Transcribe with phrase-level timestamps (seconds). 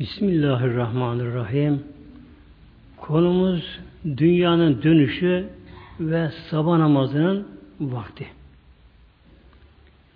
[0.00, 1.84] Bismillahirrahmanirrahim.
[2.96, 5.48] Konumuz dünyanın dönüşü
[6.00, 7.48] ve sabah namazının
[7.80, 8.26] vakti.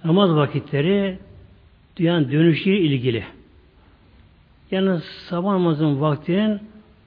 [0.05, 1.19] Namaz vakitleri
[1.97, 3.25] dünyanın dönüşüyle ilgili.
[4.70, 6.61] Yani sabah namazının vaktinin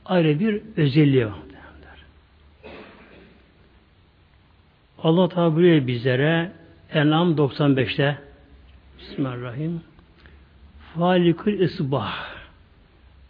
[0.06, 1.34] ayrı bir özelliği var.
[5.04, 6.52] Allah Teala bizlere
[6.94, 8.18] En'am 95'te
[9.00, 9.82] Bismillahirrahmanirrahim
[10.96, 12.37] Falikül isbah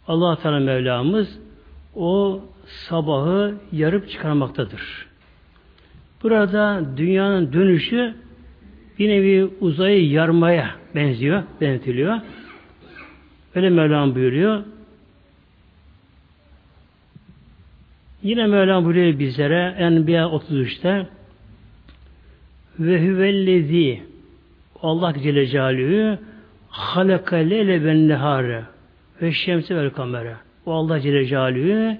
[0.08, 1.38] Allah Teala Mevlamız
[1.96, 5.06] o sabahı yarıp çıkarmaktadır.
[6.22, 8.14] Burada dünyanın dönüşü
[8.98, 12.20] bir nevi uzayı yarmaya benziyor, benzetiyor.
[13.54, 14.62] Öyle Mevlam buyuruyor.
[18.22, 21.06] Yine Mevlam buyuruyor bizlere Enbiya 33'te
[22.78, 24.02] ve hüvellezi
[24.82, 26.18] Allah Celle Celaluhu
[26.68, 28.64] halaka lele ben nehare
[29.22, 30.36] ve şemsi vel kamera.
[30.66, 31.96] O Allah Celle Celaluhu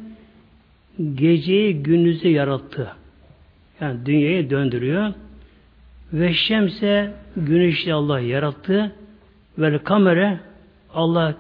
[1.14, 2.92] geceyi gündüzü yarattı.
[3.80, 5.12] Yani dünyayı döndürüyor.
[6.12, 8.92] Ve şemse güneşi Allah yarattı.
[9.58, 10.40] Ve kamera
[10.94, 11.34] Allah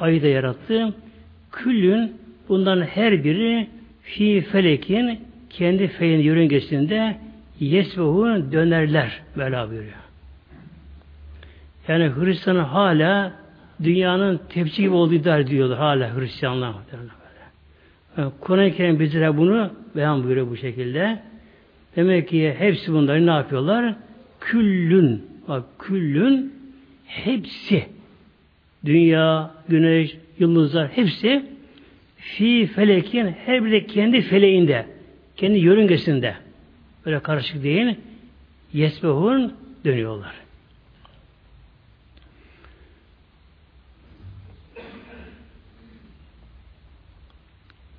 [0.00, 0.94] ayı da yarattı.
[1.52, 2.16] Küllün
[2.48, 3.68] bundan her biri
[4.02, 7.16] fi felekin kendi feyin yörüngesinde
[7.60, 9.94] yesbehu dönerler Mevla buyuruyor.
[11.88, 13.41] Yani Hristiyan'ın hala
[13.84, 16.74] dünyanın tepsi gibi olduğu der diyorlar hala Hristiyanlar.
[18.18, 21.18] Yani Kur'an-ı Kerim bizlere bunu beyan buyuruyor bu şekilde.
[21.96, 23.94] Demek ki hepsi bunları ne yapıyorlar?
[24.40, 26.52] Küllün, bak küllün
[27.06, 27.86] hepsi
[28.84, 31.44] dünya, güneş, yıldızlar hepsi
[32.16, 34.86] fi felekin her biri kendi feleğinde,
[35.36, 36.34] kendi yörüngesinde
[37.06, 37.96] böyle karışık değil
[38.72, 39.52] yesbehun
[39.84, 40.32] dönüyorlar.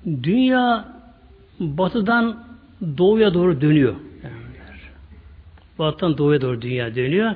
[0.06, 0.88] Dünya
[1.60, 2.44] batıdan
[2.98, 3.94] doğuya doğru dönüyor.
[5.78, 7.34] Batıdan doğuya doğru dünya dönüyor.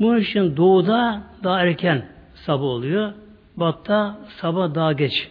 [0.00, 3.12] Bunun için doğuda daha erken sabah oluyor.
[3.56, 5.28] Batıda sabah daha geç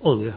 [0.00, 0.34] oluyor.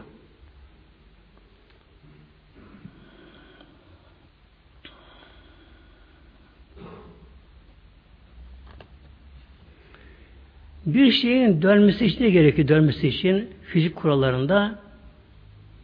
[10.86, 14.83] Bir şeyin dönmesi için ne gerekiyor dönmesi için fizik kurallarında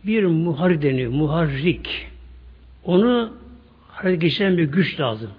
[0.07, 1.13] bir muharrik deniyor.
[1.13, 2.07] Muharrik.
[2.85, 3.33] Onu
[3.89, 5.31] hareket geçiren bir güç lazım.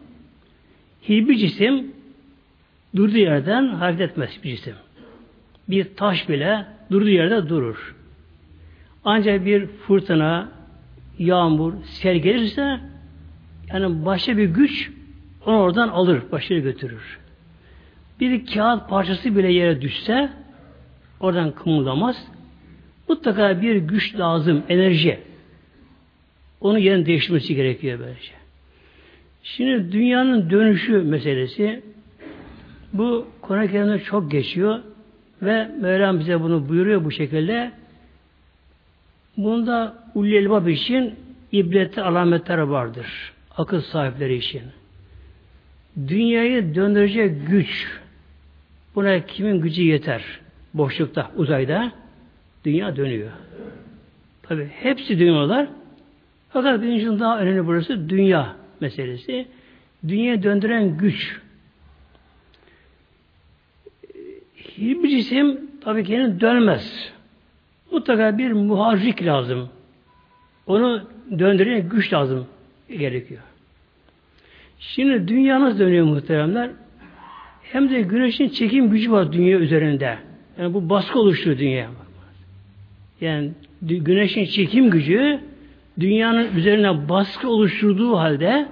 [1.01, 1.91] Hiçbir cisim
[2.95, 4.75] durduğu yerden hareket etmez bir cisim.
[5.69, 7.95] Bir taş bile durduğu yerde durur.
[9.05, 10.49] Ancak bir fırtına,
[11.19, 12.79] yağmur, sel gelirse
[13.73, 14.91] yani başka bir güç
[15.45, 17.19] onu oradan alır, başarı götürür.
[18.19, 20.29] Bir kağıt parçası bile yere düşse
[21.19, 22.28] oradan kımıldamaz.
[23.09, 25.19] Mutlaka bir güç lazım, enerji.
[26.62, 28.31] Onu yerini değiştirmesi gerekiyor böylece.
[29.44, 31.81] Şimdi dünyanın dönüşü meselesi
[32.94, 34.79] bu Kur'an-ı Kerim'de çok geçiyor
[35.41, 37.72] ve Mevlam bize bunu buyuruyor bu şekilde.
[39.38, 41.16] Bunda ulli elbab için
[41.51, 43.34] ibreti alametler vardır.
[43.57, 44.61] Akıl sahipleri için.
[46.07, 47.88] Dünyayı döndürecek güç.
[48.95, 50.23] Buna kimin gücü yeter?
[50.73, 51.91] Boşlukta, uzayda.
[52.66, 53.31] Dünya dönüyor.
[54.44, 55.67] Tabi hepsi dönüyorlar.
[56.49, 59.47] Fakat birincinin daha önemli burası dünya meselesi.
[60.07, 61.39] Dünya döndüren güç.
[64.55, 67.11] Hiçbir cisim tabii ki dönmez.
[67.91, 69.69] Mutlaka bir muharrik lazım.
[70.67, 71.07] Onu
[71.39, 72.47] döndüren güç lazım
[72.89, 73.41] gerekiyor.
[74.79, 76.69] Şimdi dünya nasıl dönüyor muhteremler?
[77.63, 80.17] Hem de güneşin çekim gücü var dünya üzerinde.
[80.57, 81.89] Yani bu baskı oluşturuyor dünyaya.
[83.21, 83.51] Yani
[83.81, 85.39] güneşin çekim gücü
[85.99, 88.67] dünyanın üzerine baskı oluşturduğu halde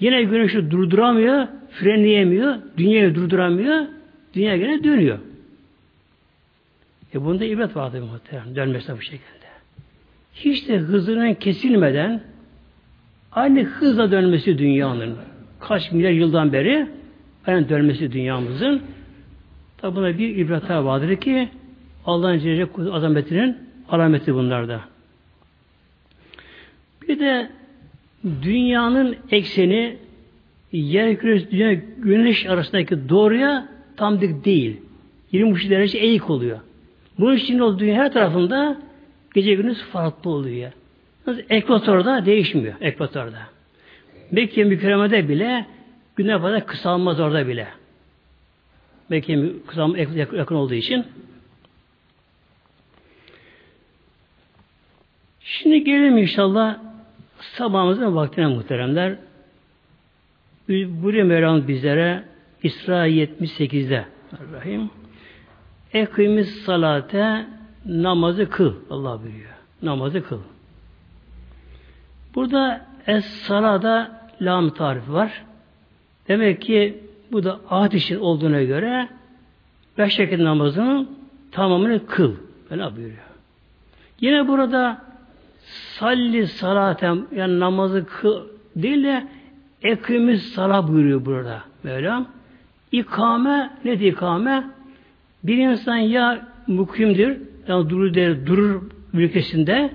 [0.00, 3.86] yine güneşi durduramıyor, frenleyemiyor, dünyayı durduramıyor,
[4.34, 5.18] dünya yine dönüyor.
[7.14, 9.48] E bunda ibret vardır muhtemelen, dönmesi bu şekilde.
[10.34, 12.20] Hiç de hızının kesilmeden
[13.32, 15.16] aynı hızla dönmesi dünyanın
[15.60, 16.86] kaç milyar yıldan beri
[17.46, 18.82] aynı dönmesi dünyamızın
[19.78, 21.48] tabi buna bir ibret vardır ki
[22.06, 24.80] Allah'ın Celle azametinin alameti bunlarda.
[27.08, 27.50] Bir de
[28.42, 29.96] dünyanın ekseni
[30.72, 34.76] yer küresi dünya güneş arasındaki doğruya tam dik değil.
[35.32, 36.60] 23 derece eğik oluyor.
[37.18, 38.80] Bunun için o dünya her tarafında
[39.34, 40.72] gece gündüz farklı oluyor.
[41.50, 42.74] Ekvatorda değişmiyor.
[42.80, 43.38] Ekvatorda.
[44.30, 45.66] Mekke mükerremede bile
[46.16, 47.68] güne fazla kısalmaz orada bile.
[49.08, 49.98] Mekke kısalma
[50.32, 51.04] yakın olduğu için
[55.48, 56.78] Şimdi gelelim inşallah
[57.40, 59.16] sabahımızın vaktine muhteremler.
[60.68, 62.24] Buraya Mevlam bizlere
[62.62, 64.04] İsra 78'de
[64.52, 64.90] Rahim
[65.92, 67.46] Ekimiz salate
[67.86, 68.74] namazı kıl.
[68.90, 69.50] Allah buyuruyor.
[69.82, 70.40] Namazı kıl.
[72.34, 75.44] Burada es-salada lam tarifi var.
[76.28, 79.08] Demek ki bu da ahd için olduğuna göre
[79.98, 81.18] beş vakit namazının
[81.52, 82.34] tamamını kıl.
[82.70, 83.28] Böyle buyuruyor.
[84.20, 85.07] Yine burada
[85.68, 89.26] salli salatem yani namazı kıl değil de
[89.82, 91.62] ekimiz sala buyuruyor burada.
[91.82, 92.26] Mevlam.
[92.92, 94.64] İkame ne ikame?
[95.44, 97.38] Bir insan ya mukimdir,
[97.68, 98.82] yani durur der, durur
[99.14, 99.90] ülkesinde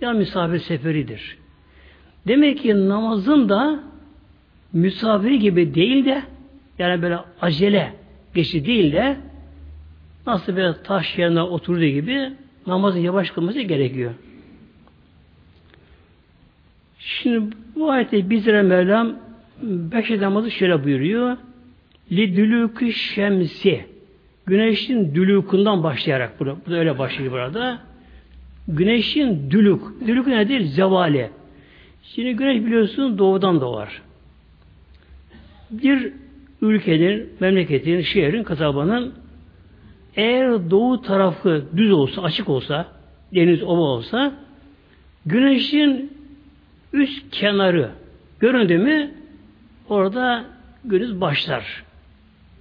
[0.00, 1.38] ya misafir seferidir.
[2.28, 3.80] Demek ki namazın da
[4.72, 6.22] misafiri gibi değil de
[6.78, 7.92] yani böyle acele
[8.34, 9.16] geçi değil de
[10.26, 12.32] nasıl böyle taş yerine oturduğu gibi
[12.66, 14.12] namazın yavaş kılması gerekiyor.
[17.06, 19.16] Şimdi bu ayette bizlere Mevlam
[19.62, 21.36] beş namazı şöyle buyuruyor.
[22.12, 23.84] Lidülükü şemsi
[24.46, 27.78] Güneşin dülükundan başlayarak burada, burada öyle başlıyor burada.
[28.68, 29.80] Güneşin dülük.
[30.06, 30.60] Dülük nedir?
[30.60, 31.30] Zevali.
[32.02, 34.02] Şimdi güneş biliyorsun doğudan doğar.
[35.70, 36.12] Bir
[36.62, 39.14] ülkenin, memleketin, şehrin, kasabanın
[40.16, 42.86] eğer doğu tarafı düz olsa, açık olsa,
[43.34, 44.32] deniz ova olsa,
[45.26, 46.15] güneşin
[46.92, 47.90] üst kenarı
[48.40, 49.10] göründü mü
[49.88, 50.44] orada
[50.84, 51.84] gündüz başlar.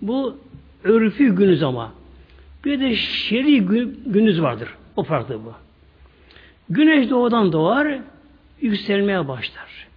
[0.01, 0.37] Bu
[0.83, 1.93] örfi günüz ama.
[2.65, 3.61] Bir de şer'i
[4.05, 4.69] günüz vardır.
[4.95, 5.53] O farklı bu.
[6.69, 7.99] Güneş doğudan doğar,
[8.61, 9.87] yükselmeye başlar.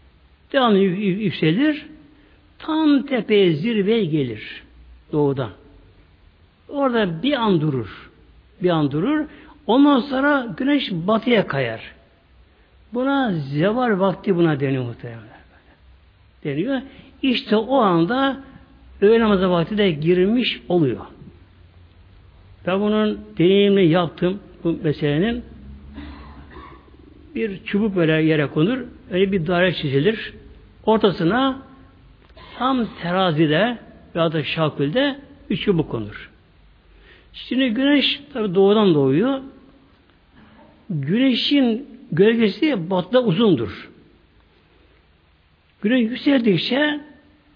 [0.53, 1.87] Devamlı yükselir,
[2.59, 4.63] tam tepeye zirveye gelir
[5.13, 5.51] doğudan.
[6.69, 8.11] Orada bir an durur.
[8.63, 9.25] Bir an durur.
[9.67, 11.98] Ondan sonra güneş batıya kayar.
[12.94, 15.23] Buna zeval vakti buna deniyor muhtemelen.
[16.44, 16.81] Deniyor.
[17.23, 18.40] İşte o anda
[19.00, 21.06] öğle namazı vakti de girmiş oluyor.
[22.67, 25.44] Ben bunun deneyimini yaptım bu meselenin.
[27.35, 28.79] Bir çubuk böyle yere konur.
[29.11, 30.34] Öyle bir daire çizilir.
[30.87, 31.62] Ortasına
[32.58, 33.79] tam terazide
[34.14, 35.19] veya da şakülde
[35.50, 36.31] üç çubuk konur.
[37.32, 39.41] Şimdi güneş tabi doğudan doğuyor.
[40.91, 43.90] Güneşin gölgesi batıda uzundur.
[45.82, 47.00] Güneş yükseldikçe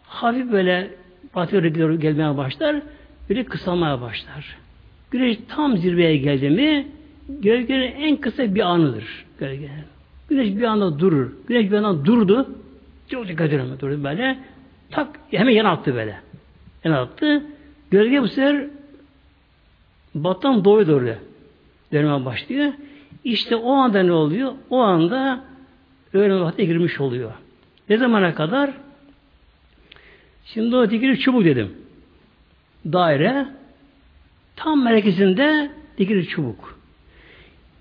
[0.02, 0.90] hafif böyle
[1.34, 2.76] batıya doğru gelmeye başlar,
[3.30, 4.56] böyle kısalmaya başlar.
[5.10, 6.86] Güneş tam zirveye geldi mi,
[7.28, 9.24] gölgenin en kısa bir anıdır.
[9.38, 9.84] Gölgenin.
[10.28, 11.32] Güneş bir anda durur.
[11.48, 12.58] Güneş bir anda durdu.
[13.08, 13.78] Çok dikkat edin.
[13.80, 14.38] Durdu böyle.
[14.90, 16.20] Tak hemen yana attı böyle.
[16.84, 17.42] Yana attı.
[17.90, 18.66] Gölge bu sefer
[20.14, 21.14] battan doğuya doğru
[21.92, 22.72] dönmeye başlıyor.
[23.24, 24.52] İşte o anda ne oluyor?
[24.70, 25.44] O anda
[26.12, 27.32] öğlen vakti girmiş oluyor.
[27.88, 28.70] Ne zamana kadar?
[30.44, 31.72] Şimdi o dikili çubuk dedim.
[32.86, 33.46] Daire
[34.56, 36.78] tam merkezinde dikili çubuk.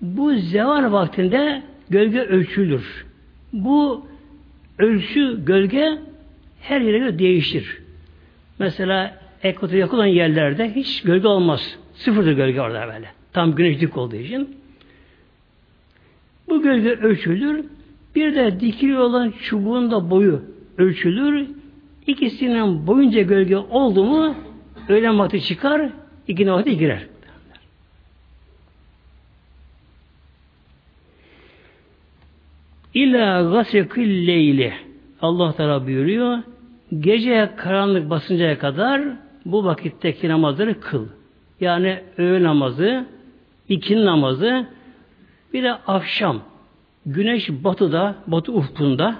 [0.00, 3.06] Bu zeval vaktinde gölge ölçülür.
[3.52, 4.06] Bu
[4.78, 5.98] ölçü gölge
[6.60, 7.78] her yere göre değişir.
[8.58, 11.78] Mesela ekvator yakın olan yerlerde hiç gölge olmaz.
[11.94, 13.10] Sıfırdır gölge orada böyle.
[13.32, 14.61] Tam güneş dik olduğu için.
[16.52, 17.64] Bu gölge ölçülür.
[18.14, 20.42] Bir de dikili olan çubuğun da boyu
[20.78, 21.46] ölçülür.
[22.06, 24.34] İkisinin boyunca gölge oldu mu
[24.88, 25.90] öğlen vakti çıkar,
[26.28, 27.06] ikindi vakti girer.
[32.94, 34.72] İlla gasekil leyli
[35.22, 36.38] Allah Teala buyuruyor.
[37.00, 39.02] Gece karanlık basıncaya kadar
[39.44, 41.06] bu vakitteki namazları kıl.
[41.60, 43.06] Yani öğle namazı,
[43.68, 44.66] ikin namazı,
[45.52, 46.40] bir de akşam.
[47.06, 49.16] Güneş batıda, batı ufkunda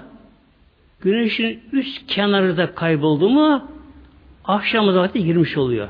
[1.01, 3.67] güneşin üst kenarı da kayboldu mu
[4.45, 5.89] akşam vakti girmiş oluyor.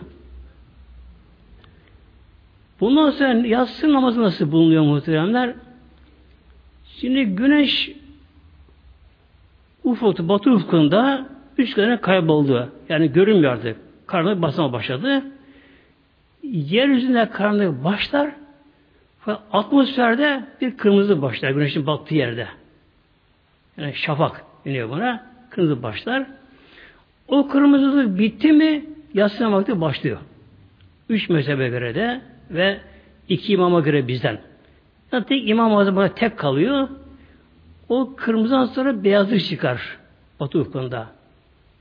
[2.79, 5.55] Bundan sonra yatsı namazı nasıl bulunuyor muhteremler?
[6.85, 7.91] Şimdi güneş
[9.83, 12.69] ufukta, batı ufkunda üst kenarı kayboldu.
[12.89, 13.77] Yani görünmüyor artık.
[14.07, 15.23] Karanlık basma başladı.
[16.43, 18.31] Yeryüzünde karanlık başlar.
[19.51, 22.47] Atmosferde bir kırmızı başlar güneşin battığı yerde.
[23.77, 25.25] Yani şafak deniyor buna.
[25.49, 26.25] Kırmızı başlar.
[27.27, 30.17] O kırmızılık bitti mi yatsı vakti başlıyor.
[31.09, 32.79] Üç mezhebe göre de ve
[33.29, 34.39] iki imama göre bizden.
[35.11, 36.87] Yani tek imam azı tek kalıyor.
[37.89, 39.97] O kırmızıdan sonra beyazlık çıkar.
[40.39, 41.07] Batı ufkunda.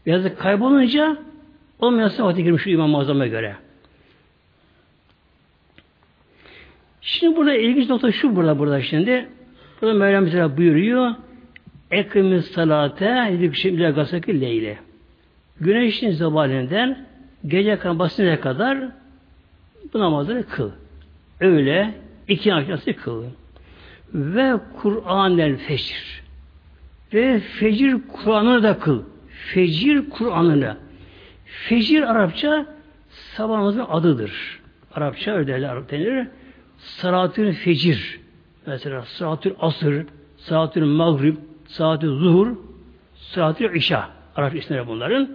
[0.06, 1.16] Beyazlık kaybolunca
[1.78, 3.56] o yatsı vakti girmiş imam azama göre.
[7.02, 9.28] Şimdi burada ilginç nokta şu burada burada şimdi.
[9.82, 11.14] Burada Mevlam mesela buyuruyor
[11.90, 14.78] Ekimiz salate yedikşimle gasaki leyle.
[15.61, 17.06] Güneşin zevalinden
[17.47, 18.78] gece basına kadar
[19.94, 20.71] bu namazları kıl.
[21.40, 21.94] Öyle
[22.28, 23.25] iki akşası kıl.
[24.14, 26.23] Ve Kur'an el fecir.
[27.14, 29.02] Ve fecir Kur'an'ını da kıl.
[29.28, 30.76] Fecir Kur'an'ını.
[31.44, 32.66] Fecir Arapça
[33.11, 34.61] sabah namazının adıdır.
[34.94, 36.26] Arapça öyle derler, denir.
[36.82, 38.20] Salatül fecir.
[38.66, 41.36] Mesela salatül asır, salatül mağrib,
[41.66, 42.56] salatül zuhur,
[43.14, 44.08] salatül işa.
[44.36, 45.28] Arapça isimleri bunların.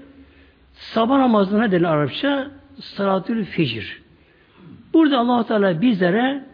[0.73, 4.01] Sabah namazına denir Arapça salatül fecir.
[4.93, 6.45] Burada allah Teala bizlere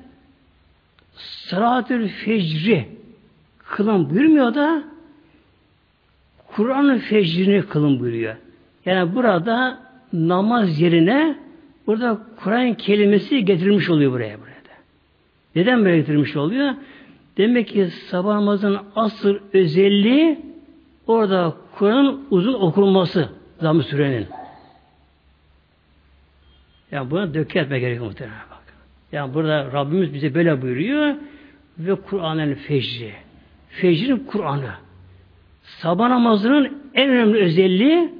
[1.15, 2.87] salatül fecri
[3.57, 4.83] kılın buyurmuyor da
[6.47, 8.35] Kur'an'ın fecrini kılın buyuruyor.
[8.85, 9.79] Yani burada
[10.13, 11.37] namaz yerine
[11.87, 14.52] burada Kur'an kelimesi getirilmiş oluyor buraya burada.
[15.55, 16.73] Neden böyle getirmiş oluyor?
[17.37, 20.39] Demek ki sabah namazının asıl özelliği
[21.07, 23.29] orada Kur'an'ın uzun okunması
[23.61, 24.27] zam sürenin.
[26.91, 28.63] Yani buna etme gerekiyor muhtemelen bak.
[29.11, 31.15] Yani burada Rabbimiz bize böyle buyuruyor
[31.79, 33.13] ve Kur'an'ın fecri.
[33.69, 34.71] Fecrin Kur'an'ı.
[35.63, 38.13] Sabah namazının en önemli özelliği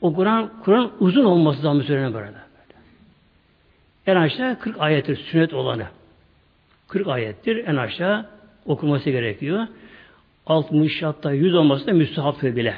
[0.00, 2.42] o Kur'an Kur'an uzun olması zam sürenin burada.
[4.06, 5.86] En aşağı 40 ayettir sünnet olanı.
[6.92, 8.26] 40 ayettir en aşağı
[8.66, 9.66] okunması gerekiyor.
[10.46, 12.74] 60 hatta 100 olması da müstahaptır bile.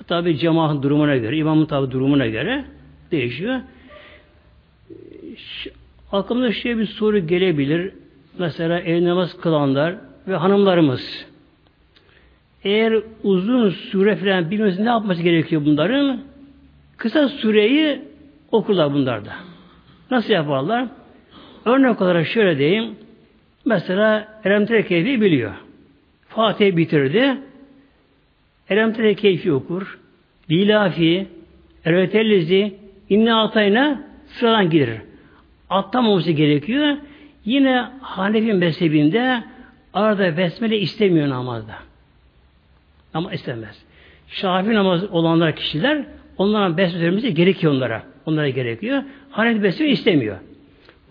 [0.00, 2.64] Bu tabi cemaatin durumuna göre, imamın tabi durumuna göre
[3.10, 3.60] değişiyor.
[6.12, 7.92] Aklımda şöyle bir soru gelebilir.
[8.38, 9.94] Mesela ev namaz kılanlar
[10.28, 11.26] ve hanımlarımız.
[12.64, 16.20] Eğer uzun süre falan bilmesi ne yapması gerekiyor bunların?
[16.96, 18.02] Kısa süreyi
[18.52, 19.32] okurlar bunlarda.
[20.10, 20.88] Nasıl yaparlar?
[21.64, 22.96] Örnek olarak şöyle diyeyim.
[23.68, 25.52] Mesela Elemtere Keyfi biliyor.
[26.28, 27.36] Fatih bitirdi.
[28.70, 29.98] Elemtere Keyfi okur.
[30.50, 31.26] Lilafi,
[31.84, 32.74] Ervetellezi,
[33.08, 34.88] İnne Atayna sıradan gider.
[35.70, 36.96] Atlamaması gerekiyor.
[37.44, 39.44] Yine Hanefi mezhebinde
[39.94, 41.74] arada besmele istemiyor namazda.
[43.14, 43.82] Ama istemez.
[44.28, 46.04] Şafi namaz olanlar kişiler
[46.38, 48.02] onlara besmele gerekiyor onlara.
[48.26, 49.02] Onlara gerekiyor.
[49.30, 50.36] Hanefi besmele istemiyor.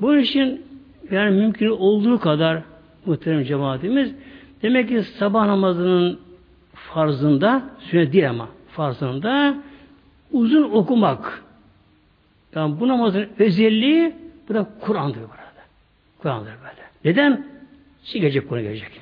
[0.02, 0.67] Bunun için
[1.12, 2.62] yani mümkün olduğu kadar
[3.06, 4.16] muhterem cemaatimiz
[4.62, 6.20] demek ki sabah namazının
[6.74, 9.58] farzında sünnet değil ama farzında
[10.32, 11.44] uzun okumak.
[12.56, 14.16] Yani bu namazın özelliği
[14.50, 15.64] bu da Kur'an'dır burada.
[16.20, 16.88] Kur'an'dır böyle.
[17.06, 17.48] Neden?
[18.04, 19.02] Şimdi gelecek konu gelecek.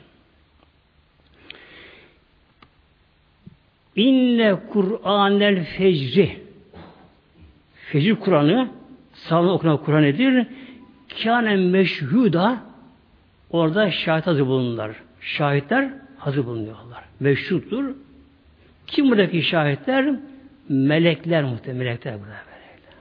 [3.95, 6.45] İnne Kur'anel fecri
[7.91, 8.69] Fecir Kur'an'ı
[9.13, 10.47] sağlam okunan Kur'an nedir?
[11.23, 12.57] Kâne meşhuda
[13.51, 14.91] orada şahit hazır bulunurlar.
[15.21, 17.03] Şahitler hazır bulunuyorlar.
[17.19, 17.95] Meşhuttur.
[18.87, 20.15] Kim buradaki şahitler?
[20.69, 21.85] Melekler muhtemelen.
[21.85, 22.27] Melekler burada.
[22.29, 22.93] Melekler.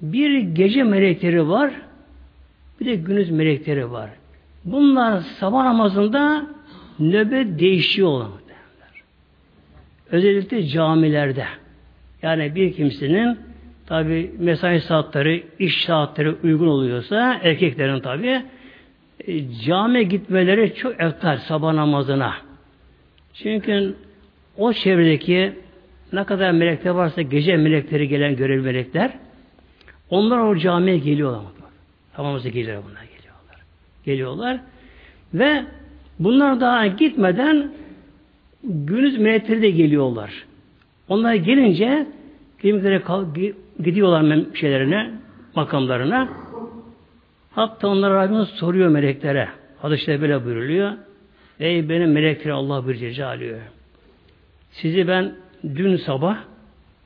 [0.00, 1.72] Bir gece melekleri var.
[2.80, 4.10] Bir de gündüz melekleri var.
[4.64, 6.46] Bunlar sabah namazında
[6.98, 8.30] nöbet değişiyor olan
[10.10, 11.46] Özellikle camilerde.
[12.22, 13.38] Yani bir kimsenin
[13.86, 18.42] tabi mesai saatleri, iş saatleri uygun oluyorsa erkeklerin tabi
[19.26, 22.34] e, camiye gitmeleri çok eftar sabah namazına.
[23.34, 23.94] Çünkü
[24.56, 25.52] o çevredeki
[26.12, 29.10] ne kadar melekler varsa gece melekleri gelen görevli melekler
[30.10, 31.42] onlar o camiye geliyorlar.
[32.14, 33.56] Tamamımıza geliyor bunlar geliyorlar.
[34.04, 34.60] Geliyorlar
[35.34, 35.64] ve
[36.18, 37.72] bunlar daha gitmeden
[38.64, 40.44] günüz melekleri de geliyorlar.
[41.08, 42.06] Onlar gelince
[43.84, 45.10] gidiyorlar şeylerine,
[45.54, 46.28] makamlarına.
[47.50, 49.48] Hatta onlar Rabbimiz soruyor meleklere.
[49.78, 50.92] Hadisler böyle buyuruluyor.
[51.60, 53.60] Ey benim melekleri Allah bir cecalıyor.
[54.70, 56.38] Sizi ben dün sabah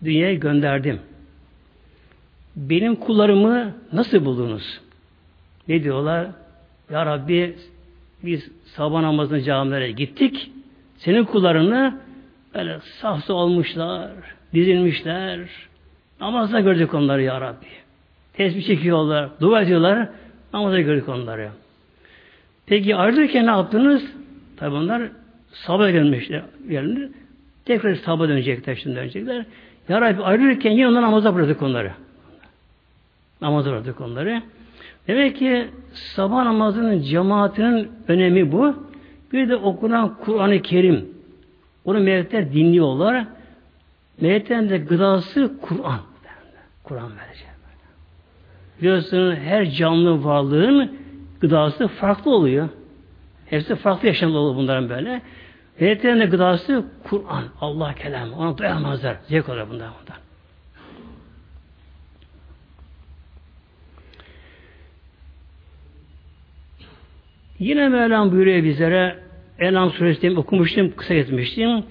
[0.05, 1.01] dünyaya gönderdim.
[2.57, 4.81] Benim kullarımı nasıl buldunuz?
[5.69, 6.27] Ne diyorlar?
[6.91, 7.57] Ya Rabbi
[8.25, 10.51] biz sabah namazına camilere gittik.
[10.97, 12.01] Senin kullarını
[12.55, 14.11] böyle safsa olmuşlar,
[14.55, 15.41] dizilmişler.
[16.21, 17.67] Namazda gördük onları ya Rabbi.
[18.33, 20.09] Tesbih çekiyorlar, dua ediyorlar.
[20.53, 21.49] Namazda gördük onları.
[22.67, 24.03] Peki ayrılırken ne yaptınız?
[24.57, 25.03] Tabi onlar
[25.53, 26.43] sabah gelmişler.
[26.69, 27.09] Geldiler.
[27.65, 29.45] Tekrar sabah dönecekler, şimdi dönecekler.
[29.89, 31.93] Ya Rabbi ayrılırken yine onlar namaza bıraktık onları.
[33.41, 34.43] Namaza bıraktık onları.
[35.09, 38.75] Demek ki sabah namazının cemaatinin önemi bu.
[39.33, 41.09] Bir de okunan Kur'an-ı Kerim.
[41.85, 43.27] Onu melekler dinliyorlar.
[44.21, 46.10] Meleklerin de gıdası Kur'an.
[46.91, 47.55] Kur'an vereceğim.
[48.81, 50.99] Biliyorsunuz her canlı varlığın
[51.41, 52.69] gıdası farklı oluyor.
[53.47, 55.23] Hepsi farklı yaşam dolu bunların böyle.
[55.81, 58.37] Meleklerin gıdası Kur'an, Allah kelamı.
[58.37, 59.17] Ona doyamazlar.
[59.29, 60.17] Zevk alır bundan bundan.
[67.59, 69.19] Yine Mevlam buyuruyor bizlere
[69.59, 71.85] Enam suresini okumuştum, kısa etmiştim.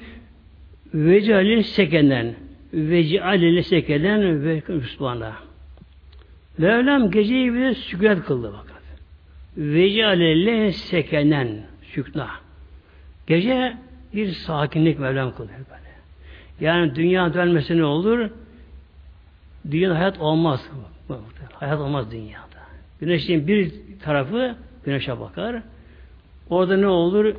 [0.94, 5.34] Vecalil sekenden Vecalil sekenden ve Müslümana.
[6.58, 8.76] Mevlam geceyi bir sükunet kıldı bakın.
[9.58, 12.30] Vecalil sekenen sükna.
[13.28, 13.78] Gece
[14.14, 15.90] bir sakinlik Mevlam kılıyor böyle.
[16.62, 18.30] Yani dünya dönmesi ne olur?
[19.72, 20.70] Dünya hayat olmaz.
[21.54, 22.60] Hayat olmaz dünyada.
[23.00, 23.74] Güneşin bir
[24.04, 25.62] tarafı güneşe bakar.
[26.50, 27.36] Orada ne olur?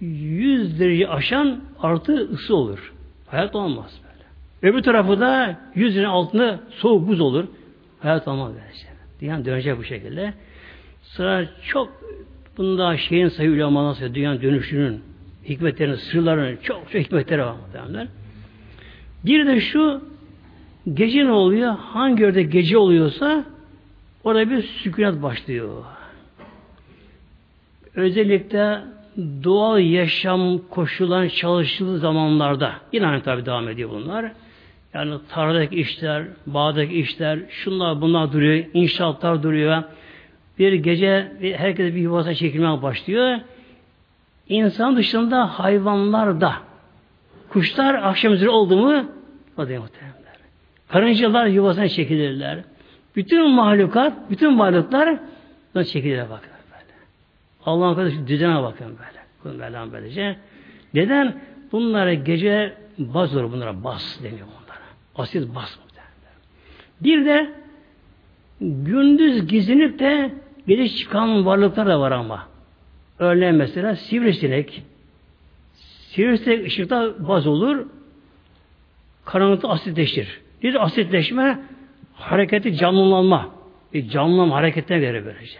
[0.00, 2.92] Yüz derece aşan artı ısı olur.
[3.26, 4.00] Hayat olmaz.
[4.64, 7.44] Öbür tarafı da yüzün altında soğuk buz olur.
[8.00, 8.90] Hayat olmaz böyle şey.
[9.20, 10.34] Dünya dönecek bu şekilde.
[11.02, 11.92] Sıra çok
[12.56, 13.50] bunda şeyin sayı
[13.94, 15.02] sayı dünyanın dönüşünün
[15.48, 18.08] hikmetlerinin, sırlarının çok çok hikmetleri var muhtemelen.
[19.24, 20.02] Bir de şu
[20.94, 21.76] gece ne oluyor?
[21.78, 23.44] Hangi yerde gece oluyorsa
[24.24, 25.84] orada bir sükunet başlıyor.
[27.94, 28.80] Özellikle
[29.44, 34.32] doğal yaşam koşulan çalıştığı zamanlarda yine aynı tabi devam ediyor bunlar.
[34.94, 39.82] Yani tarladaki işler, bağdaki işler, şunlar bunlar duruyor, inşaatlar duruyor.
[40.58, 43.40] Bir gece herkes bir yuvasına çekilmeye başlıyor.
[44.48, 46.54] İnsan dışında hayvanlar da
[47.48, 49.04] kuşlar akşam üzeri oldu mu
[49.56, 50.14] o muhtemelen.
[50.88, 52.58] Karıncalar yuvasına çekilirler.
[53.16, 55.18] Bütün mahlukat, bütün varlıklar
[55.74, 56.92] buna çekilirler bakın böyle.
[57.66, 59.24] Allah'ın kardeşi düzene bakın böyle.
[59.44, 60.36] Bunu böyle böylece.
[60.94, 61.34] Neden?
[61.72, 64.46] Bunlara gece baz bunlara bas deniyor.
[65.16, 66.38] Asil bas muhtemelen.
[67.00, 67.52] Bir de
[68.60, 70.30] gündüz gizlenip de
[70.66, 72.48] gece çıkan varlıklar da var ama.
[73.18, 74.82] Örneğin mesela sivrisinek.
[75.74, 77.86] Sivrisinek ışıkta baz olur.
[79.24, 80.40] Karanlıkta asitleşir.
[80.62, 81.58] Bir asitleşme
[82.14, 83.50] hareketi canlanma.
[83.94, 85.58] Bir canlanma hareketine verir böylece.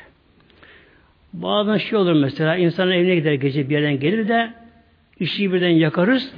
[1.33, 4.53] Bazen şey olur mesela insanın evine gider gece bir yerden gelir de
[5.21, 6.35] ışığı birden yakarız.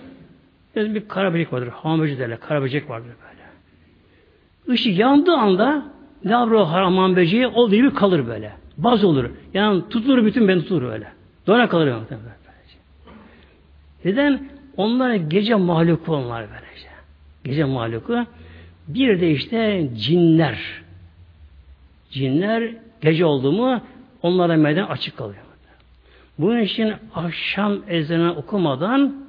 [0.76, 1.68] Bizim bir karaböcek vardır.
[1.68, 2.40] Hamamcı derler.
[2.40, 4.74] Karaböcek vardır böyle.
[4.74, 5.82] Işık yandığı anda
[6.24, 8.52] ne yapıyor hamam böceği olduğu gibi kalır böyle.
[8.76, 9.30] Baz olur.
[9.54, 11.06] Yani tutulur bütün ben tutulur öyle.
[11.46, 12.78] Dona kalır böylece.
[14.04, 14.48] Neden?
[14.76, 16.88] Onlar gece mahluku onlar böylece.
[17.44, 18.26] Gece mahluku.
[18.88, 20.58] Bir de işte cinler.
[22.10, 23.80] Cinler gece oldu mu
[24.22, 25.42] onlara meydan açık kalıyor.
[26.38, 29.25] Bunun için akşam ezanı okumadan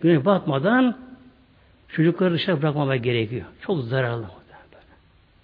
[0.00, 0.98] güneş batmadan
[1.88, 3.46] çocukları dışarı bırakmamak gerekiyor.
[3.60, 4.26] Çok zararlı.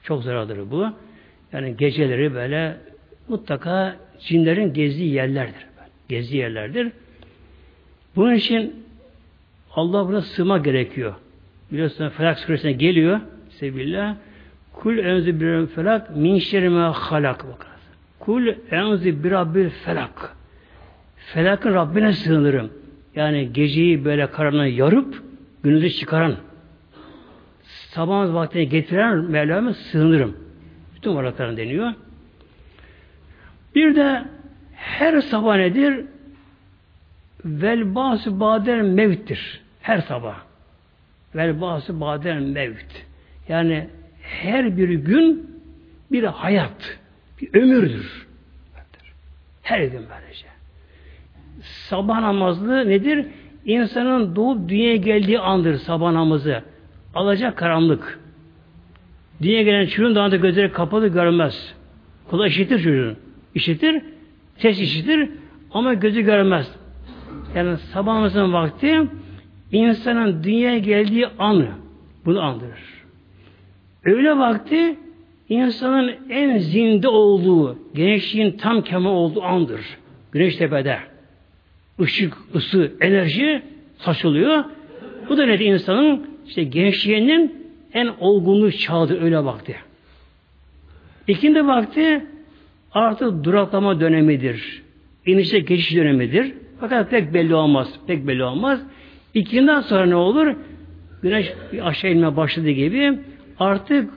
[0.03, 0.89] Çok zararlıdır bu.
[1.53, 2.77] Yani geceleri böyle
[3.29, 5.67] mutlaka cinlerin gezdiği yerlerdir.
[6.09, 6.93] Gezdiği yerlerdir.
[8.17, 8.85] Bunun için
[9.73, 11.15] Allah buna sığma gerekiyor.
[11.73, 13.21] Biliyorsunuz Felak suresine geliyor.
[13.51, 14.17] Sebillah.
[14.73, 17.45] Kul enzi bir felak min şerime halak.
[18.19, 20.37] Kul enzi bir felak.
[21.17, 22.84] Felakın Rabbine sığınırım.
[23.17, 25.23] Yani geceyi böyle karanlığa yarıp
[25.63, 26.37] gündüzü çıkaran
[27.63, 30.37] sabah vaktine getiren Mevlam'a sığınırım.
[30.97, 31.93] Bütün varlıklarına deniyor.
[33.75, 34.25] Bir de
[34.75, 36.05] her sabah nedir?
[37.45, 39.61] Vel bası bader mevttir.
[39.81, 40.37] Her sabah.
[41.35, 43.05] Vel bası bader mevt.
[43.49, 43.89] Yani
[44.23, 45.51] her bir gün
[46.13, 46.99] bir hayat,
[47.41, 48.27] bir ömürdür.
[49.63, 50.54] Her gün böylece.
[51.65, 53.27] Sabah namazı nedir?
[53.65, 56.63] İnsanın doğup dünyaya geldiği andır sabah namazı.
[57.15, 58.21] Alacak karanlık.
[59.43, 61.75] Dünyaya gelen çocuğun daha da gözleri kapalı görmez.
[62.31, 63.17] Kulağı işitir çocuğun.
[63.55, 64.03] İşitir,
[64.57, 65.31] ses işitir
[65.71, 66.75] ama gözü görmez.
[67.55, 69.03] Yani sabah namazının vakti
[69.73, 71.69] insanın dünyaya geldiği anı
[72.27, 73.05] bunu andırır.
[74.05, 74.99] Öyle vakti
[75.49, 79.81] insanın en zinde olduğu, gençliğin tam kemal olduğu andır.
[80.33, 81.14] Güneş tepede.
[82.01, 83.63] Işık, ısı, enerji
[83.99, 84.65] saçılıyor.
[85.29, 89.77] Bu da nedir insanın işte gençliğinin en olgunluğu çağdı öyle vakti.
[91.29, 92.25] İkindi vakti
[92.93, 94.83] artık duraklama dönemidir.
[95.27, 96.53] İnişe geçiş dönemidir.
[96.81, 97.89] Fakat pek belli olmaz.
[98.07, 98.81] Pek belli olmaz.
[99.35, 100.55] İkinden sonra ne olur?
[101.23, 101.53] Güneş
[101.83, 103.19] aşağı inme başladığı gibi
[103.59, 104.11] artık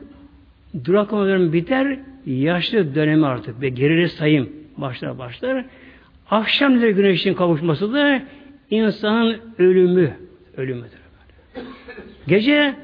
[0.86, 2.00] duraklama dönemi biter.
[2.26, 5.66] Yaşlı dönemi artık ve gerili sayım başlar başlar.
[6.32, 8.22] Akşam ile güneşin kavuşması da
[8.70, 10.14] insanın ölümü
[10.58, 11.00] ölümüdür.
[12.28, 12.76] Gece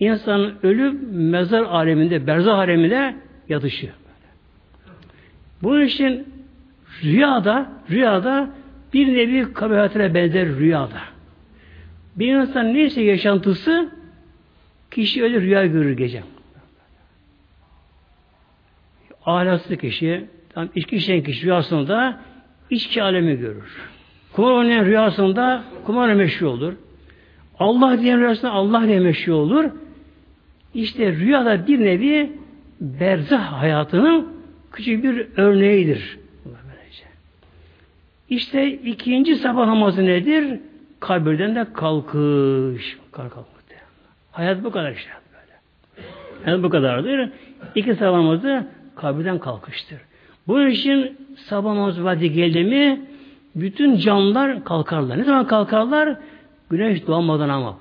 [0.00, 3.16] insanın ölüm mezar aleminde, berzah aleminde
[3.48, 3.90] yatışı.
[5.62, 6.28] Bunun için
[7.02, 8.50] rüyada rüyada
[8.92, 11.00] bir nevi kabahate benzer rüyada.
[12.16, 13.92] Bir insan neyse yaşantısı
[14.90, 16.22] kişi öyle rüya görür gece.
[19.26, 22.20] Ahlaksız kişi, tam içki içen kişi rüyasında
[22.72, 23.90] içki alemi görür.
[24.32, 26.72] Kumar oynayan rüyasında kumar meşhur olur.
[27.58, 29.64] Allah diyen rüyasında Allah diye meşhur olur.
[30.74, 32.32] İşte rüyada bir nevi
[32.80, 34.28] berzah hayatının
[34.72, 36.18] küçük bir örneğidir.
[38.28, 40.60] İşte ikinci sabah namazı nedir?
[41.00, 42.98] Kabirden de kalkış.
[43.12, 43.42] Kalkış.
[44.32, 45.10] Hayat bu kadar işte.
[45.32, 45.58] Böyle.
[46.44, 47.30] Hayat bu kadardır.
[47.74, 49.98] İki sabah namazı kabirden kalkıştır.
[50.48, 53.00] Bunun için sabah namazı vakti geldi mi
[53.54, 55.18] bütün canlılar kalkarlar.
[55.18, 56.16] Ne zaman kalkarlar?
[56.70, 57.78] Güneş doğmadan ama.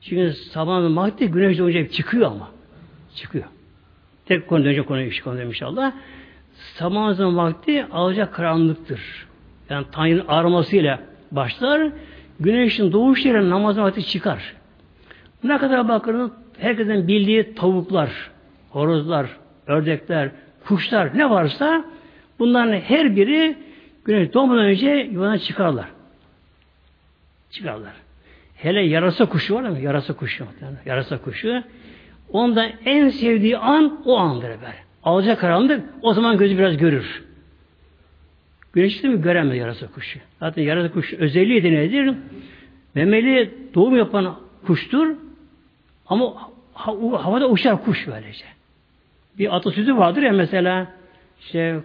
[0.00, 2.48] Çünkü sabah vakti güneş doğunca çıkıyor ama.
[3.14, 3.44] Çıkıyor.
[4.26, 5.92] Tek konu dönecek konu iş konu inşallah.
[6.54, 9.26] Sabah vakti alacak karanlıktır.
[9.70, 11.00] Yani Tanrı'nın aramasıyla
[11.32, 11.92] başlar.
[12.40, 14.54] Güneşin doğuş yerine namazın vakti çıkar.
[15.44, 18.10] Ne kadar bakın herkesin bildiği tavuklar,
[18.70, 19.26] horozlar,
[19.66, 20.30] ördekler,
[20.68, 21.84] kuşlar ne varsa
[22.38, 23.56] bunların her biri
[24.04, 25.88] güneş doğmadan önce yuvadan çıkarlar.
[27.50, 27.92] Çıkarlar.
[28.54, 29.78] Hele yarasa kuşu var mı?
[29.78, 30.44] Yarasa kuşu.
[30.62, 31.62] Yani yarasa kuşu.
[32.32, 34.74] Onda en sevdiği an o andır böyle.
[35.04, 37.24] Alacak karanlık o zaman gözü biraz görür.
[38.72, 40.18] Güneşi mi göremez yarasa kuşu.
[40.40, 42.14] Zaten yarasa kuşu özelliği de nedir?
[42.94, 45.16] Memeli doğum yapan kuştur.
[46.06, 48.57] Ama havada uçar kuş böylece.
[49.38, 50.86] Bir atasözü vardır ya mesela
[51.40, 51.80] işte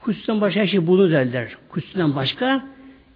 [0.00, 1.56] kuştan başka her şey bulunur derler.
[1.68, 2.64] Kuştan başka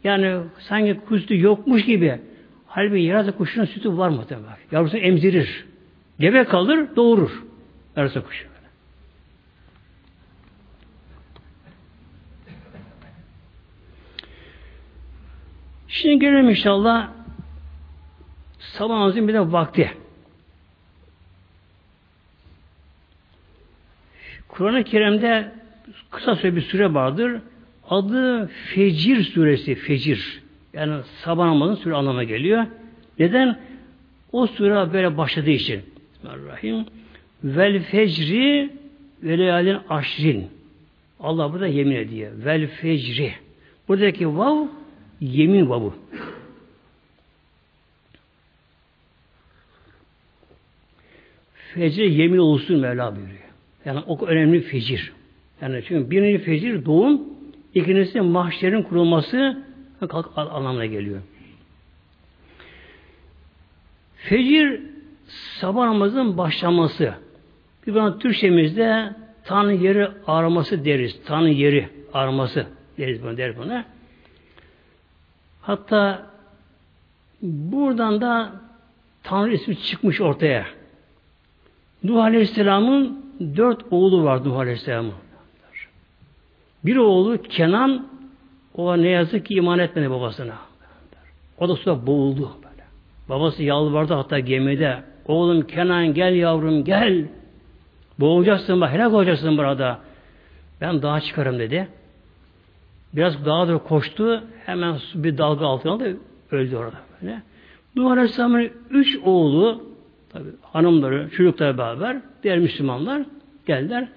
[0.05, 2.21] yani sanki kuştu yokmuş gibi.
[2.67, 4.73] Halbuki yarasa kuşunun sütü var mı demek.
[4.73, 5.65] Yavrusunu emzirir.
[6.21, 7.43] Gebe kalır, doğurur.
[7.97, 8.53] Yarasa kuşu.
[15.89, 17.11] Şimdi gelelim inşallah
[18.59, 20.02] sabah namazının bir de vakti.
[24.53, 25.53] Kur'an-ı Kerim'de
[26.11, 27.41] kısa süre bir süre vardır.
[27.91, 29.75] Adı Fecir suresi.
[29.75, 30.43] Fecir.
[30.73, 32.67] Yani sabah namazının süre anlamına geliyor.
[33.19, 33.59] Neden?
[34.33, 35.83] O sure böyle başladığı için.
[36.15, 36.87] Bismillahirrahmanirrahim.
[37.45, 38.71] Vel fecri
[39.23, 40.47] ve leyalin aşrin.
[41.21, 42.33] Allah burada yemin ediyor.
[42.45, 43.33] Vel fecri.
[43.89, 44.67] Buradaki vav
[45.21, 45.93] yemin vavı.
[51.75, 53.42] Fecre yemin olsun Mevla buyuruyor.
[53.85, 55.13] Yani o önemli fecir.
[55.61, 57.23] Yani çünkü birinci fecir doğum,
[57.75, 59.63] ikincisi mahşerin kurulması
[60.37, 61.21] anlamına geliyor.
[64.17, 64.81] Fecir
[65.61, 67.15] sabah namazının başlaması.
[67.87, 69.13] Bir bana Türkçemizde
[69.45, 71.21] Tanrı yeri araması deriz.
[71.25, 72.67] Tanrı yeri araması
[72.99, 73.85] deriz buna, der buna.
[75.61, 76.27] Hatta
[77.43, 78.53] buradan da
[79.23, 80.67] Tanrı ismi çıkmış ortaya.
[82.05, 83.22] Nuh Aleyhisselam'ın
[83.57, 85.15] dört oğlu var Nuh Aleyhisselam'ın.
[86.85, 88.07] Bir oğlu Kenan
[88.75, 90.55] o ne yazık ki iman etmedi babasına.
[91.59, 92.51] O da suda boğuldu.
[92.63, 92.85] Böyle.
[93.29, 95.03] Babası yalvardı hatta gemide.
[95.27, 97.25] Oğlum Kenan gel yavrum gel.
[98.21, 99.99] Boğulacaksın bak helak olacaksın burada.
[100.81, 101.89] Ben dağa çıkarım dedi.
[103.13, 104.45] Biraz dağa doğru koştu.
[104.67, 106.17] Hemen bir dalga altına aldı.
[106.51, 107.43] Öldü orada böyle.
[107.97, 109.92] Nuh Aleyhisselam'ın üç oğlu
[110.33, 113.23] tabi hanımları, çocukları beraber diğer Müslümanlar
[113.67, 114.09] geldiler.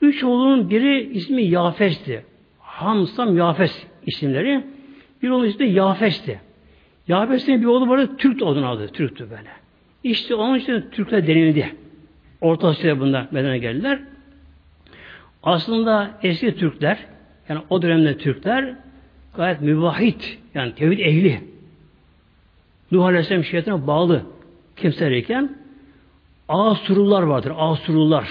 [0.00, 2.24] Üç oğlunun biri ismi Yafes'ti.
[2.58, 4.64] Hamsam Yafes isimleri.
[5.22, 6.40] Bir oğlu ismi Yafes'ti.
[7.08, 8.88] Yafes'in bir oğlu vardı, Türk olduğunu adı.
[8.88, 9.50] Türk'tü böyle.
[10.04, 11.74] İşte onun için Türkler denildi.
[12.40, 14.00] Orta Asya'da bunlar bedene geldiler.
[15.42, 16.98] Aslında eski Türkler,
[17.48, 18.74] yani o dönemde Türkler
[19.36, 21.40] gayet müvahit, yani tevhid ehli.
[22.92, 24.22] Nuh Aleyhisselam şeriatına bağlı
[24.76, 25.56] kimselerken
[26.48, 27.52] Asurullar vardır.
[27.56, 28.28] Asurullar.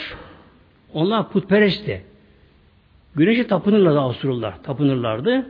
[0.93, 2.05] Onlar putperestti.
[3.15, 4.63] Güneşe tapınırlardı Asurullar.
[4.63, 5.45] Tapınırlardı.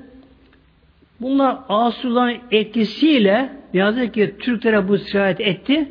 [1.21, 5.89] Bunlar Asurulların etkisiyle ne yazık ki Türklere bu sirayet etti.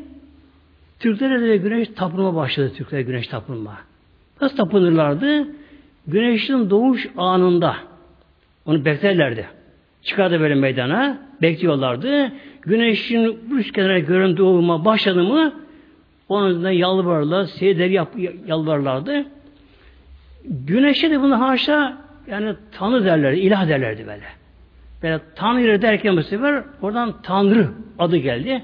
[1.00, 2.72] Türklere de güneş tapınma başladı.
[2.76, 3.78] Türklere güneş tapınma.
[4.40, 5.46] Nasıl tapınırlardı?
[6.06, 7.76] Güneşin doğuş anında
[8.66, 9.46] onu beklerlerdi.
[10.02, 12.32] Çıkardı böyle meydana, bekliyorlardı.
[12.62, 15.52] Güneşin üst kenara görün doğuma başladı mı
[16.28, 18.08] onun yalvarırlar, seyirler yap,
[18.46, 19.24] yalvarlardı.
[20.44, 24.24] Güneşe de bunu haşa yani Tanrı derlerdi, ilah derlerdi böyle.
[25.02, 28.62] Böyle Tanrı derken bu sefer oradan Tanrı adı geldi.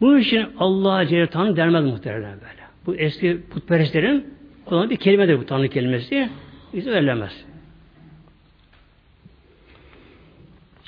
[0.00, 2.60] Bunun için Allah'a Celle Tanrı dermez muhtemelen böyle.
[2.86, 6.28] Bu eski putperestlerin kullandığı bir kelimedir bu Tanrı kelimesi.
[6.72, 7.44] İzin verilemez.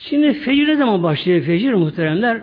[0.09, 2.43] Şimdi fecir ne zaman başlıyor fecir muhteremler?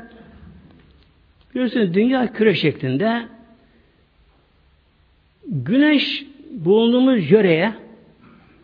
[1.54, 3.24] Biliyorsunuz dünya küre şeklinde
[5.48, 7.74] güneş bulunduğumuz yöreye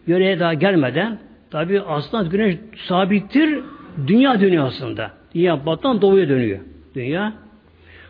[0.07, 1.19] yöreye daha gelmeden
[1.51, 3.59] tabi aslında güneş sabittir
[4.07, 5.11] dünya dünyasında.
[5.35, 6.59] Dünya battan doğuya dönüyor.
[6.95, 7.33] Dünya.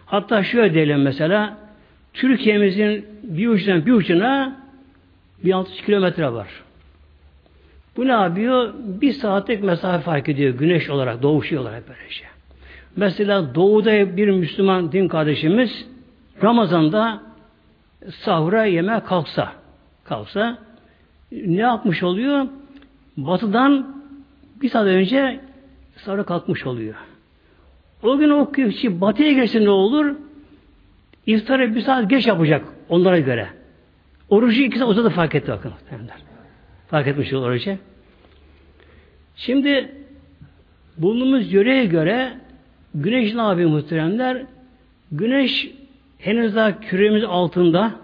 [0.06, 1.58] Hatta şöyle diyelim mesela
[2.14, 4.62] Türkiye'mizin bir ucundan bir ucuna
[5.44, 6.48] 1600 kilometre var.
[7.98, 8.74] Bu ne yapıyor?
[8.78, 12.26] Bir saatlik mesafe fark ediyor güneş olarak, doğuşu olarak böylece.
[12.96, 15.86] Mesela doğuda bir Müslüman din kardeşimiz
[16.44, 17.22] Ramazan'da
[18.12, 19.52] sahura yeme kalksa,
[20.04, 20.58] kalksa
[21.32, 22.48] ne yapmış oluyor?
[23.18, 23.96] Batıdan
[24.62, 25.40] bir saat önce
[25.98, 26.96] sahura kalkmış oluyor.
[28.04, 30.16] O gün o kişi batıya geçse ne olur?
[31.26, 33.48] İftarı bir saat geç yapacak onlara göre.
[34.30, 35.72] Orucu iki saat uzadı fark etti bakın.
[36.88, 37.78] Fark etmiş orucu.
[39.36, 39.92] Şimdi
[40.98, 42.34] bulunduğumuz yöreye göre
[42.96, 44.46] güneş ne yapıyor muhteremler?
[45.12, 45.72] Güneş
[46.20, 47.96] henüz daha küremiz altında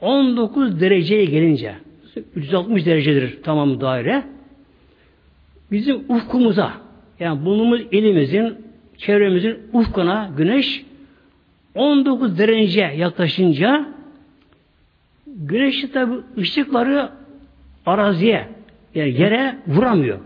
[0.00, 1.74] 19 dereceye gelince
[2.36, 4.22] 360 derecedir tamam daire.
[5.70, 6.72] Bizim ufkumuza
[7.20, 8.54] yani bulunduğumuz elimizin
[8.96, 10.84] çevremizin ufkuna güneş
[11.74, 13.88] 19 derece yaklaşınca
[15.26, 17.10] güneş tabi ışıkları
[17.86, 18.48] araziye
[18.94, 20.18] yani yere vuramıyor.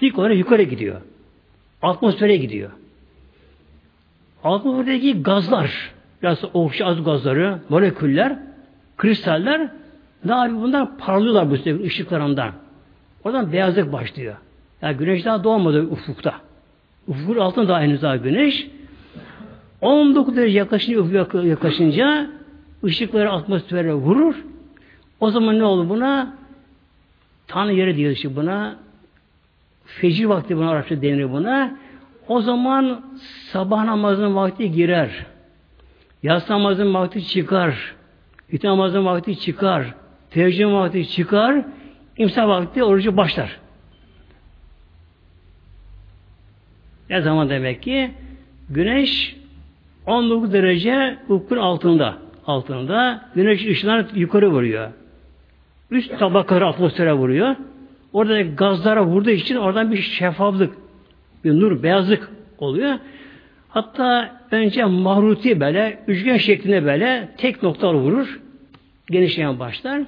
[0.00, 1.00] Dik olarak yukarı gidiyor.
[1.82, 2.70] Atmosfere gidiyor.
[4.44, 8.38] Atmosferdeki gazlar, biraz okşu az gazları, moleküller,
[8.96, 9.70] kristaller
[10.24, 10.62] ne yapıyor?
[10.62, 12.52] Bunlar parlıyorlar bu sefer ışıklarından.
[13.24, 14.34] Oradan beyazlık başlıyor.
[14.82, 16.34] Yani güneş daha doğmadı ufukta.
[17.08, 18.68] Ufukun altında daha henüz daha güneş.
[19.80, 22.30] 19 derece yaklaşınca, yaklaşınca
[22.84, 24.34] ışıkları atmosfere vurur.
[25.20, 26.34] O zaman ne olur buna?
[27.46, 28.76] Tanrı yeri diyor işte buna.
[29.84, 31.76] Fecir vakti buna Arapça denir buna.
[32.28, 33.04] O zaman
[33.52, 35.26] sabah namazının vakti girer.
[36.22, 37.94] Yaz namazının vakti çıkar.
[38.52, 39.94] İti namazının vakti çıkar.
[40.30, 41.64] Teheccüd vakti çıkar.
[42.16, 43.60] İmsa vakti orucu başlar.
[47.10, 48.10] Ne zaman demek ki?
[48.70, 49.36] Güneş
[50.06, 52.18] 19 derece ufkun altında.
[52.46, 53.28] Altında.
[53.34, 54.90] Güneş ışınlar yukarı vuruyor.
[55.92, 57.56] Üst tabakaları atmosfere vuruyor.
[58.12, 60.74] Orada gazlara vurduğu için oradan bir şeffaflık,
[61.44, 62.98] bir nur, beyazlık oluyor.
[63.68, 68.40] Hatta önce mahruti böyle, üçgen şeklinde böyle tek noktalı vurur.
[69.10, 70.02] Genişleyen başlar.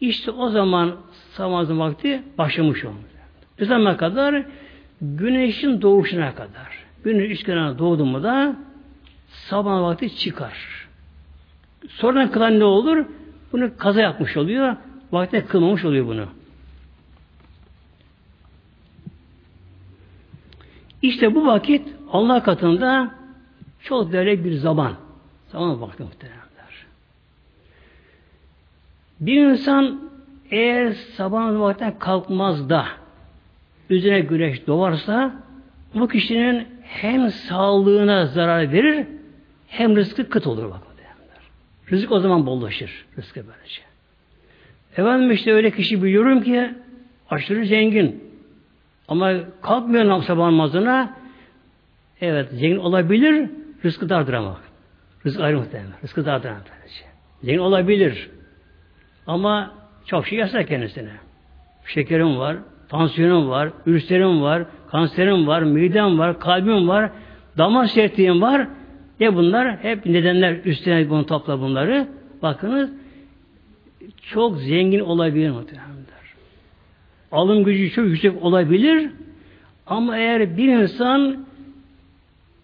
[0.00, 0.96] İşte o zaman
[1.32, 3.00] sabah vakti başlamış olmuş.
[3.60, 4.42] Ne zaman kadar?
[5.00, 6.84] Güneşin doğuşuna kadar.
[7.04, 8.56] Güneş üç kenarına doğdu mu da
[9.28, 10.88] sabah vakti çıkar.
[11.88, 13.04] Sonradan kılan ne olur?
[13.52, 14.76] Bunu kaza yapmış oluyor.
[15.12, 16.26] Vakti kılmamış oluyor bunu.
[21.02, 23.14] İşte bu vakit Allah katında
[23.80, 24.94] çok değerli bir zaman.
[25.48, 26.86] Zaman vakti muhteremler.
[29.20, 30.10] Bir insan
[30.50, 32.86] eğer sabah vakti kalkmaz da
[33.90, 35.34] üzerine güneş doğarsa
[35.94, 39.06] bu kişinin hem sağlığına zarar verir
[39.68, 40.80] hem rızkı kıt olur bak.
[41.90, 43.04] Rızık o zaman bollaşır.
[43.18, 43.91] Rızkı böylece.
[44.96, 46.70] Efendim işte öyle kişi biliyorum ki
[47.30, 48.32] aşırı zengin.
[49.08, 51.16] Ama kalkmıyor sabah namazına
[52.20, 53.50] evet zengin olabilir
[53.84, 54.60] rızkı dardır ama.
[55.26, 55.92] Rızık ayrı muhtemelen.
[56.02, 56.60] Rızkı dardır ama.
[57.42, 58.30] Zengin olabilir.
[59.26, 59.74] Ama
[60.06, 61.10] çok şey yasak kendisine.
[61.86, 62.56] Şekerim var,
[62.88, 67.10] tansiyonum var, ülserim var, kanserim var, midem var, kalbim var,
[67.58, 68.68] damar sertliğim var.
[69.20, 69.76] Ne bunlar?
[69.76, 72.08] Hep nedenler üstüne bunu topla bunları.
[72.42, 72.90] Bakınız
[74.22, 76.06] çok zengin olabilir muhtemelenler.
[77.32, 79.10] Alım gücü çok yüksek olabilir
[79.86, 81.46] ama eğer bir insan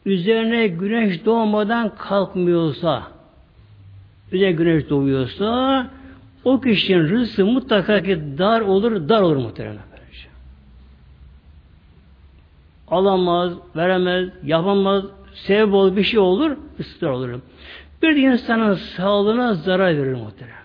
[0.06, 3.02] üzerine güneş doğmadan kalkmıyorsa
[4.32, 5.86] üzerine güneş doğuyorsa
[6.44, 9.88] o kişinin rızkı mutlaka ki dar olur, dar olur muhtemelen.
[12.90, 17.40] Alamaz, veremez, yapamaz, sebep olur, bir şey olur, ısrar olur.
[18.02, 20.57] Bir insanın sağlığına zarar verir muhtemelen.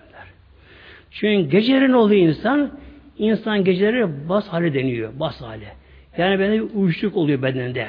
[1.14, 2.72] Çünkü gecelerin oluyor insan,
[3.18, 5.68] insan geceleri bas hali deniyor, bas hali.
[6.18, 7.88] Yani bende bir uyuşukluk oluyor bedeninde.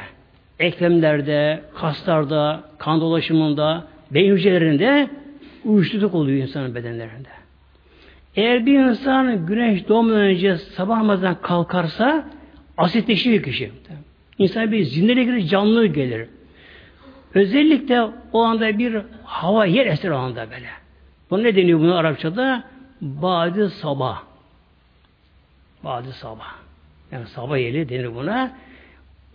[0.59, 5.09] Eklemlerde, kaslarda, kan dolaşımında, beyin hücrelerinde
[5.65, 7.29] uyuşukluk oluyor insanın bedenlerinde.
[8.37, 12.25] Eğer bir insan güneş doğmadan önce sabah namazdan kalkarsa
[12.77, 13.71] asitleşiyor kişi.
[14.39, 16.29] İnsan bir zindeliğe gelir, canlı gelir.
[17.35, 20.69] Özellikle o anda bir hava yer eser o anda böyle.
[21.31, 22.74] Bu ne deniyor bunu Arapçada?
[23.01, 24.23] Badi sabah.
[25.85, 26.55] Badi sabah.
[27.13, 28.53] Yani sabah yeli denir buna.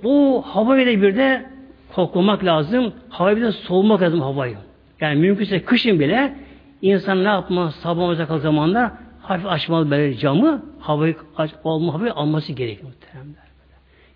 [0.04, 1.50] O havayı da bir de
[1.94, 2.94] koklamak lazım.
[3.10, 4.58] Havayı bir de soğumak lazım havayı.
[5.02, 6.36] Yani mümkünse kışın bile
[6.82, 8.92] insan ne yapma sabah olacak zamanlar
[9.22, 13.44] hafif açmalı böyle camı havayı aç, olma havayı alması gerekiyor muhteremler.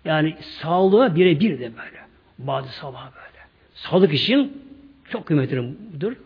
[0.04, 2.04] Yani sağlığa birebir de böyle.
[2.38, 3.44] Bazı sabah böyle.
[3.74, 4.62] Sağlık için
[5.10, 6.16] çok kıymetlidir.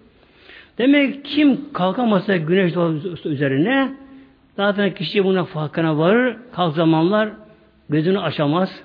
[0.78, 3.94] Demek kim kalkamazsa güneş doğası üzerine
[4.56, 6.36] zaten kişi buna farkına varır.
[6.52, 7.28] Kalk zamanlar
[7.88, 8.82] gözünü açamaz.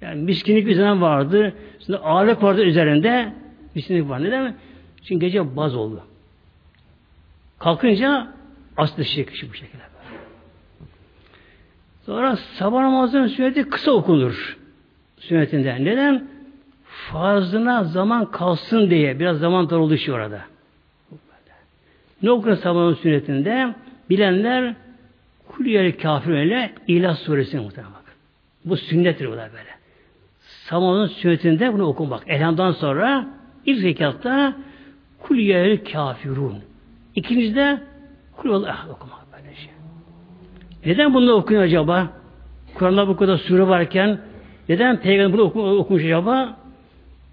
[0.00, 1.54] Yani miskinlik üzerine vardı.
[1.86, 3.32] Şimdi ağırlık vardı üzerinde.
[3.74, 4.24] Miskinlik var.
[4.24, 4.54] Neden mi?
[5.02, 6.02] Çünkü gece baz oldu.
[7.58, 8.28] Kalkınca
[8.76, 9.82] aslı şey kişi bu şekilde.
[12.06, 14.56] Sonra sabah namazının sünneti kısa okunur.
[15.18, 15.84] Sünnetinden.
[15.84, 16.28] Neden?
[16.84, 19.18] Fazlına zaman kalsın diye.
[19.18, 20.53] Biraz zaman dar oluşuyor orada.
[22.24, 23.74] Ne okunur sabahın sünnetinde?
[24.10, 24.74] Bilenler
[25.48, 28.02] Kuliyeli kafirlerle İlah suresini muhtemelen bak.
[28.64, 29.74] Bu sünnettir bu da böyle.
[30.40, 32.22] Sabahın sünnetinde bunu okun bak.
[32.26, 33.26] Elhamdan sonra
[33.66, 34.56] ilk zekatta
[35.18, 36.58] Kuliyeli kafirun.
[37.14, 37.80] İkincide
[38.36, 39.70] Kuliyeli ahad okumak böyle şey.
[40.86, 42.08] Neden bunu okuyor acaba?
[42.74, 44.18] Kur'an'da bu kadar sure varken
[44.68, 46.56] neden peygamber bunu oku, okumuş acaba?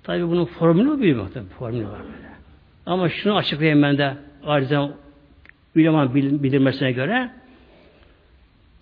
[0.03, 1.51] Tabi bunun formülü büyük muhtemelen.
[1.51, 2.31] Formülü var böyle.
[2.85, 4.13] Ama şunu açıklayayım ben de
[4.45, 4.91] acizen
[5.75, 7.29] Üleman bildirmesine göre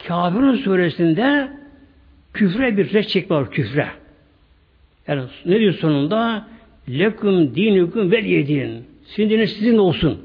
[0.08, 1.52] Kafirun suresinde
[2.34, 3.88] küfre bir res çekme var küfre.
[5.08, 6.48] Yani ne diyor sonunda?
[6.90, 8.86] Lekum dinukum vel yedin.
[9.06, 10.22] Sizin dininiz sizin olsun.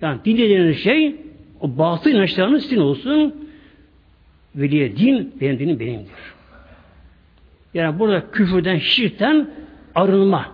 [0.00, 1.16] Yani din dediğiniz şey
[1.60, 3.34] o batıl inançlarınız sizin olsun.
[4.54, 6.12] Veliye din benim dinim benimdir.
[7.74, 9.50] Yani burada küfürden, şirkten
[9.94, 10.52] arınma.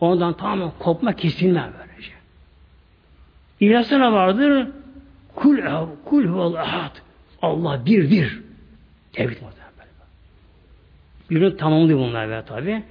[0.00, 1.91] Ondan tamamen kopma, kesilme böylece.
[3.62, 4.68] İhlasına vardır.
[5.34, 5.58] Kul
[6.04, 6.96] kul huvel ahad.
[7.42, 8.40] Allah birdir.
[9.12, 9.92] Tevhid muhtemelen.
[11.30, 12.82] Birini tamamlıyor bunlar be tabi.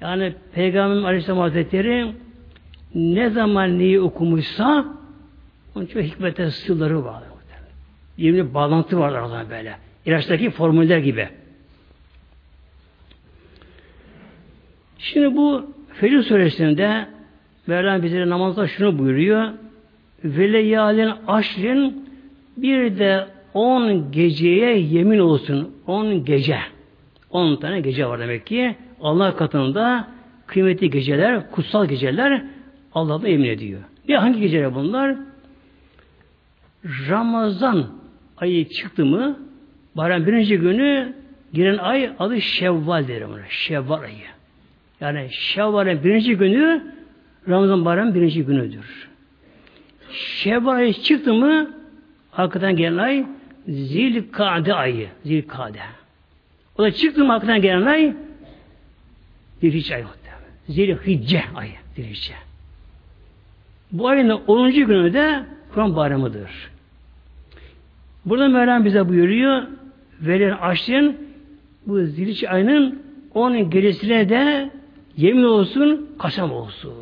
[0.00, 2.12] Yani Peygamber Aleyhisselam Hazretleri
[2.94, 4.84] ne zaman neyi okumuşsa
[5.74, 7.22] onun için hikmete sırları var.
[8.16, 9.76] Yemin bağlantı var aralarında böyle.
[10.06, 11.28] İlaçtaki formüller gibi.
[14.98, 17.06] Şimdi bu Fecr suresinde
[17.66, 19.52] Mevlam bize namazda şunu buyuruyor.
[20.24, 22.08] Veleyalin aşrin
[22.56, 25.70] bir de on geceye yemin olsun.
[25.86, 26.58] On gece.
[27.30, 28.76] On tane gece var demek ki.
[29.00, 30.08] Allah katında
[30.46, 32.44] kıymetli geceler, kutsal geceler
[32.94, 33.80] Allah'da yemin ediyor.
[34.08, 35.16] Bir hangi geceler bunlar?
[37.08, 37.86] Ramazan
[38.36, 39.38] ayı çıktı mı
[39.96, 41.12] bayram birinci günü
[41.52, 43.48] giren ay adı Şevval derim ona.
[43.48, 44.16] Şevval ayı.
[45.00, 46.82] Yani Şevval'in birinci günü
[47.48, 49.11] Ramazan bayram birinci günüdür.
[50.12, 51.70] Şevval ayı çıktı mı
[52.32, 53.24] arkadan gelen ay
[53.68, 55.08] Zilkade ayı.
[55.24, 55.78] Zilkade.
[56.78, 58.14] O da çıktı mı arkadan gelen ay
[59.60, 60.04] Zilhicce ayı.
[60.68, 61.72] Zilhicce ayı.
[61.96, 62.34] Zilhicce.
[63.92, 64.70] Bu ayın 10.
[64.70, 65.44] günü de
[65.74, 66.70] Kur'an bayramıdır.
[68.24, 69.62] Burada Mevlam bize buyuruyor
[70.20, 71.16] verilen açlığın
[71.86, 73.02] bu zilhicce ayının
[73.34, 74.70] 10 gecesine de
[75.16, 76.94] yemin olsun, kasam olsun.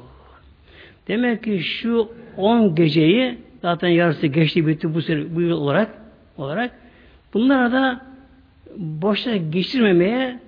[1.09, 5.91] Demek ki şu 10 geceyi zaten yarısı geçti bitti bu sene bu yıl olarak
[6.37, 6.71] olarak
[7.35, 8.01] bunlara da
[8.77, 10.39] boşta geçirmemeye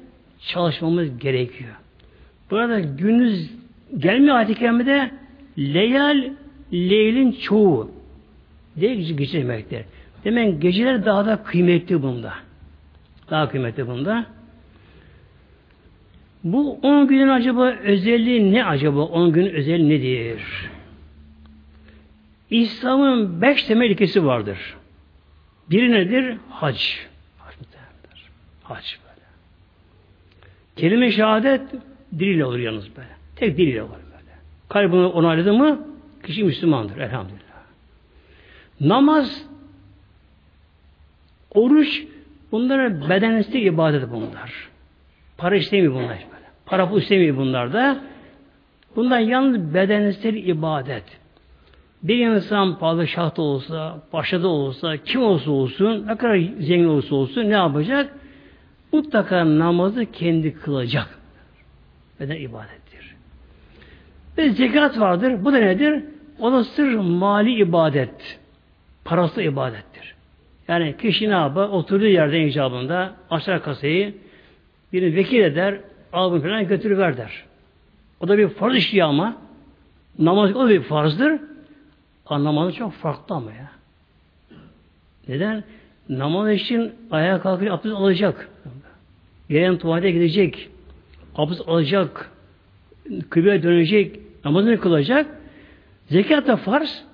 [0.41, 1.75] çalışmamız gerekiyor.
[2.51, 3.51] Burada gündüz
[3.99, 5.11] gelmiyor ayet-i kerimede
[5.59, 6.25] leyal
[6.73, 7.91] leylin çoğu
[8.81, 9.85] diye geçirmektir.
[10.25, 12.33] Demek geceler daha da kıymetli bunda.
[13.31, 14.27] Daha kıymetli bunda.
[16.45, 19.01] Bu 10 günün acaba özelliği ne acaba?
[19.01, 20.43] 10 gün özelliği nedir?
[22.61, 24.77] İslam'ın beş temel ilkesi vardır.
[25.71, 26.37] Biri nedir?
[26.51, 26.83] Hac.
[28.63, 29.27] Hac böyle.
[30.77, 31.63] Kelime şehadet
[32.19, 33.09] diliyle olur yalnız böyle.
[33.37, 34.33] Tek diliyle olur böyle.
[34.69, 35.87] Kalbini onayladı mı
[36.27, 37.43] kişi Müslümandır elhamdülillah.
[38.81, 39.45] Namaz,
[41.55, 42.05] oruç
[42.53, 44.69] bunlara bedenesti ibadet bunlar.
[45.37, 46.47] Para istemiyor bunlar böyle.
[46.67, 48.01] Para pul istemiyor bunlar da.
[48.97, 51.22] Bunlar yalnız bedenesti ibadet.
[52.03, 57.15] Bir insan padişah da olsa, paşa da olsa, kim olsa olsun, ne kadar zengin olsa
[57.15, 58.17] olsun ne yapacak?
[58.93, 61.19] Mutlaka namazı kendi kılacak.
[62.21, 63.15] Beden ibadettir.
[64.39, 65.45] Ve zekat vardır.
[65.45, 66.05] Bu da nedir?
[66.41, 68.39] O da sır mali ibadet.
[69.05, 70.15] Parası ibadettir.
[70.69, 71.69] Yani kişi ne yapar?
[71.69, 74.15] Oturduğu yerde icabında açar kasayı
[74.93, 75.81] birini vekil eder,
[76.13, 77.45] al bunu falan götürüver der.
[78.21, 79.37] O da bir farz işliyor ama
[80.19, 81.41] namaz o da bir farzdır.
[82.27, 83.71] Anlamalı çok farklı ama ya.
[85.29, 85.65] Neden?
[86.09, 88.49] Namaz için ayağa kalkıp abdest alacak.
[89.49, 90.69] Gelen tuvalete gidecek.
[91.37, 92.31] abdest alacak,
[93.31, 95.27] kıbleye dönecek, namazını kılacak.
[96.07, 97.05] Zekat da farz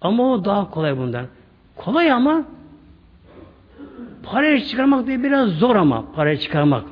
[0.00, 1.26] ama o daha kolay bundan.
[1.76, 2.44] Kolay ama
[4.22, 6.84] parayı çıkarmak diye biraz zor ama parayı çıkarmak.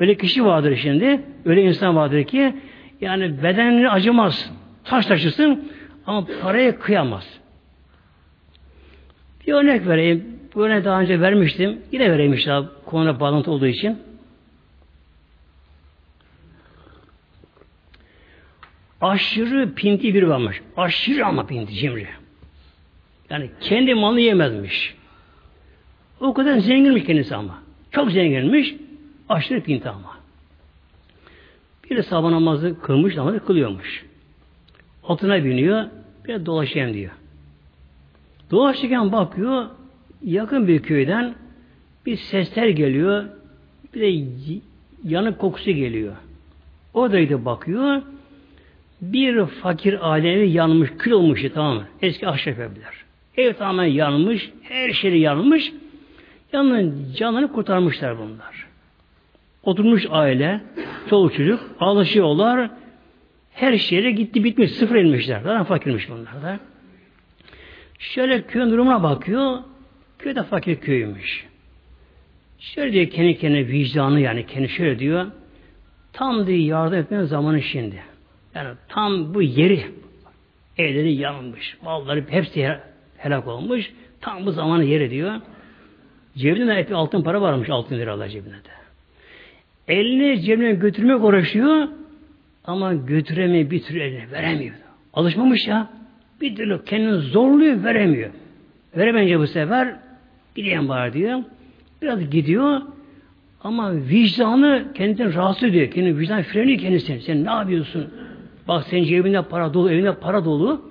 [0.00, 2.54] Öyle kişi vardır şimdi, öyle insan vardır ki
[3.00, 4.50] yani bedenini acımaz.
[4.84, 5.68] Taş taşısın
[6.06, 7.24] ama paraya kıyamaz.
[9.46, 10.40] Bir örnek vereyim.
[10.54, 11.82] Bu örneği daha önce vermiştim.
[11.92, 13.98] Yine vereyim işte konuyla bağlantı olduğu için.
[19.00, 20.62] Aşırı pinti bir varmış.
[20.76, 22.08] Aşırı ama pinti, cimri.
[23.30, 24.94] Yani kendi malını yemezmiş.
[26.20, 27.58] O kadar zenginmiş kendisi ama.
[27.90, 28.74] Çok zenginmiş.
[29.28, 30.16] Aşırı pinti ama.
[31.90, 34.04] Bir de sabah namazı kılmış, namazı kılıyormuş.
[35.08, 35.84] Atına biniyor,
[36.28, 37.12] bir dolaşayım diyor.
[38.50, 39.66] Dolaşırken bakıyor,
[40.24, 41.34] yakın bir köyden
[42.06, 43.24] bir sesler geliyor,
[43.94, 44.60] bir de
[45.04, 46.14] yanık kokusu geliyor.
[46.94, 48.02] O da bakıyor,
[49.00, 51.84] bir fakir alemi yanmış, kül olmuş tamam mı?
[52.02, 53.04] Eski ahşap evler.
[53.36, 55.72] Ev tamamen yanmış, her şey yanmış.
[56.52, 58.66] Yanının canını kurtarmışlar bunlar.
[59.62, 60.60] Oturmuş aile,
[61.10, 62.70] çoluk çocuk, alışıyorlar.
[63.56, 65.44] Her şeye gitti bitmiş, sıfır inmişler.
[65.44, 66.60] Daha fakirmiş bunlar da.
[67.98, 69.58] Şöyle köyün durumuna bakıyor.
[70.18, 71.46] Köy de fakir köymüş.
[72.58, 75.26] Şöyle diyor kendi kendine vicdanı yani kendi şöyle diyor.
[76.12, 78.02] Tam diye yardım etmenin zamanı şimdi.
[78.54, 79.84] Yani tam bu yeri
[80.78, 81.76] evleri yanmış.
[81.82, 82.78] Malları hepsi
[83.16, 83.92] helak olmuş.
[84.20, 85.40] Tam bu zamanı yeri diyor.
[86.36, 88.76] Cebinde altın para varmış altın liralar cebinde de.
[89.88, 91.88] Elini cebine götürmek uğraşıyor
[92.66, 94.74] ama götüremiyor bir türlü eline veremiyor.
[95.14, 95.88] Alışmamış ya.
[96.40, 98.30] Bir türlü kendini zorluyor veremiyor.
[98.96, 99.96] Veremeyince bu sefer
[100.54, 101.42] gideyim bari diyor.
[102.02, 102.80] Biraz gidiyor
[103.64, 105.90] ama vicdanı kendinden rahatsız ediyor.
[105.90, 107.20] Kendi vicdan freni kendisini.
[107.20, 108.06] Sen ne yapıyorsun?
[108.68, 110.90] Bak senin cebinde para dolu, evinde para dolu.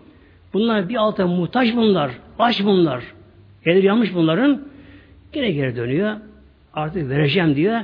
[0.54, 2.12] Bunlar bir alta muhtaç bunlar.
[2.40, 3.04] Aç bunlar.
[3.66, 4.62] Elleri yanmış bunların.
[5.34, 6.16] Gene geri dönüyor.
[6.74, 7.80] Artık vereceğim diyor.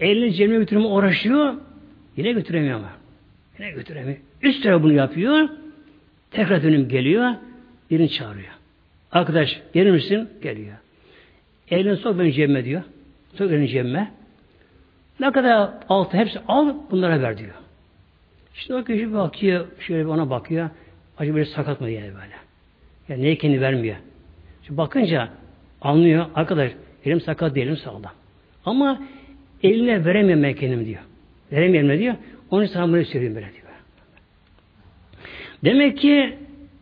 [0.00, 1.54] Elini cebine götürme uğraşıyor.
[2.16, 2.88] Yine götüremiyor ama.
[3.58, 4.16] Yine götüremiyor.
[4.42, 5.48] Üst tarafı bunu yapıyor.
[6.30, 7.30] Tekrar dönüm geliyor.
[7.90, 8.52] Birini çağırıyor.
[9.12, 10.28] Arkadaş gelir misin?
[10.42, 10.76] Geliyor.
[11.70, 12.82] Elini sok beni cebime diyor.
[13.34, 14.12] Sok elini cebime.
[15.20, 17.54] Ne kadar altı hepsi al bunlara ver diyor.
[18.54, 20.70] İşte o kişi bakıyor, şöyle ona bakıyor.
[21.18, 22.34] Acaba böyle sakat mı diye böyle.
[23.08, 23.96] Yani neye kendi vermiyor.
[24.62, 25.28] Şimdi bakınca
[25.80, 26.26] anlıyor.
[26.34, 26.72] Arkadaş
[27.04, 28.12] elim sakat değilim sağlam.
[28.64, 29.02] Ama
[29.62, 31.00] eline veremiyorum kendim diyor.
[31.52, 32.14] Veremiyorum diyor.
[32.50, 33.66] Onun için sana bunu söyleyeyim böyle diyor.
[35.64, 36.38] Demek ki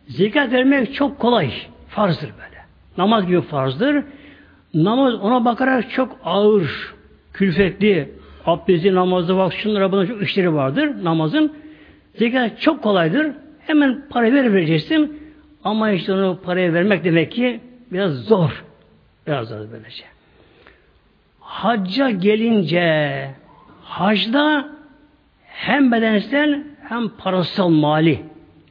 [0.07, 1.51] zekat vermek çok kolay.
[1.87, 2.65] Farzdır böyle.
[2.97, 4.03] Namaz gibi farzdır.
[4.73, 6.93] Namaz ona bakarak çok ağır,
[7.33, 8.11] külfetli,
[8.45, 11.53] abdesti, namazı bak şunlara buna çok işleri vardır namazın.
[12.15, 13.31] Zekat çok kolaydır.
[13.59, 15.21] Hemen para ver vereceksin.
[15.63, 17.59] Ama işte onu paraya vermek demek ki
[17.91, 18.63] biraz zor.
[19.27, 20.03] Biraz zor böylece.
[21.39, 23.29] Hacca gelince
[23.83, 24.74] hacda
[25.55, 28.19] hem bedensel hem parasal mali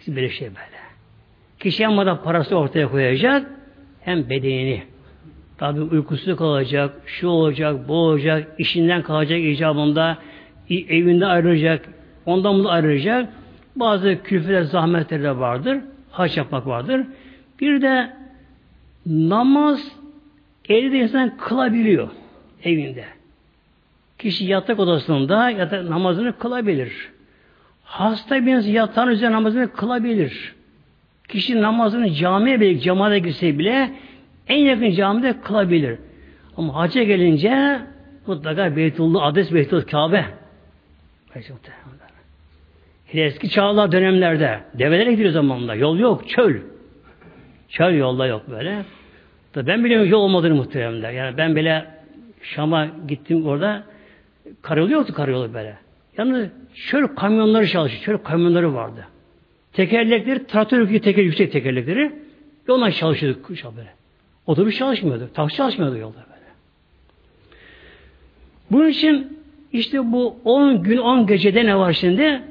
[0.07, 0.85] bir şey böyle.
[1.59, 3.51] Kişi ama da parası ortaya koyacak
[4.01, 4.82] hem bedenini.
[5.59, 10.18] Tabi uykusuzluk olacak, şu olacak, bu olacak, işinden kalacak icabında,
[10.70, 11.89] evinde ayrılacak,
[12.26, 13.28] ondan bunu ayrılacak.
[13.76, 15.78] Bazı küfürler, zahmetleri de vardır.
[16.11, 17.07] Haç yapmak vardır.
[17.61, 18.11] Bir de
[19.07, 19.93] namaz
[20.68, 22.09] evde insan kılabiliyor
[22.64, 23.05] evinde.
[24.24, 27.10] Kişi yatak odasında yatak namazını kılabilir.
[27.84, 30.54] Hasta bir insan yatağın üzerine namazını kılabilir.
[31.28, 33.92] Kişi namazını camiye bile, cemaate gitse bile
[34.48, 35.98] en yakın camide kılabilir.
[36.56, 37.80] Ama hacca gelince
[38.26, 40.24] mutlaka Beytullah, adres Beytullah Kabe.
[43.12, 45.74] Eski çağlar dönemlerde develere gidiyor zamanında.
[45.74, 46.54] Yol yok, çöl.
[47.68, 48.84] Çöl yolda yok böyle.
[49.56, 51.12] Ben biliyorum yol olmadığını muhteremler.
[51.12, 51.86] Yani ben bile
[52.42, 53.93] Şam'a gittim orada
[54.62, 55.78] karayolu yoktu karayolu böyle.
[56.18, 58.03] Yalnız şöyle kamyonları çalışıyor.
[58.03, 59.07] Şöyle kamyonları vardı.
[59.72, 62.12] Tekerlekleri, traktör teker, yüksek tekerlekleri
[62.68, 63.92] yoldan çalışıyorduk böyle.
[64.47, 65.30] Otobüs çalışmıyordu.
[65.34, 66.51] Taksi çalışmıyordu yolda böyle.
[68.70, 69.38] Bunun için
[69.72, 72.42] işte bu 10 gün 10 gecede ne var şimdi?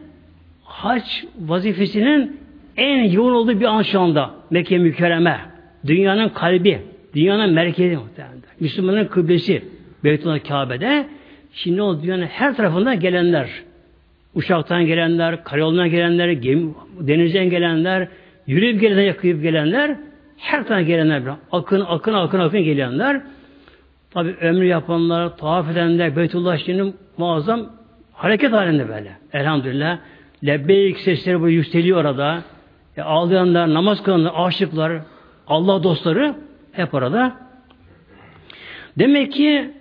[0.63, 1.03] Hac
[1.39, 2.39] vazifesinin
[2.77, 4.31] en yoğun olduğu bir an şu anda.
[4.49, 5.39] Mekke mükerreme.
[5.87, 6.81] Dünyanın kalbi.
[7.15, 8.37] Dünyanın merkezi muhtemelen.
[8.59, 9.63] Müslümanın kıblesi.
[10.03, 11.05] Beytullah Kabe'de.
[11.53, 13.49] Şimdi o dünyanın her tarafından gelenler.
[14.35, 18.07] Uçaktan gelenler, karayolundan gelenler, gemi, denizden gelenler,
[18.47, 19.97] yürüyüp gelenler, yakıyıp gelenler,
[20.37, 23.21] her tane gelenler, akın, akın, akın, akın gelenler,
[24.11, 27.69] tabi ömrü yapanlar, tavaf edenler, Beytullah şimdi muazzam
[28.13, 29.17] Hareket halinde böyle.
[29.33, 29.97] Elhamdülillah.
[30.45, 32.43] Lebbeyk sesleri böyle yükseliyor orada.
[32.97, 35.01] E, ağlayanlar, namaz kılanlar, aşıklar,
[35.47, 36.35] Allah dostları
[36.71, 37.35] hep orada.
[38.99, 39.71] Demek ki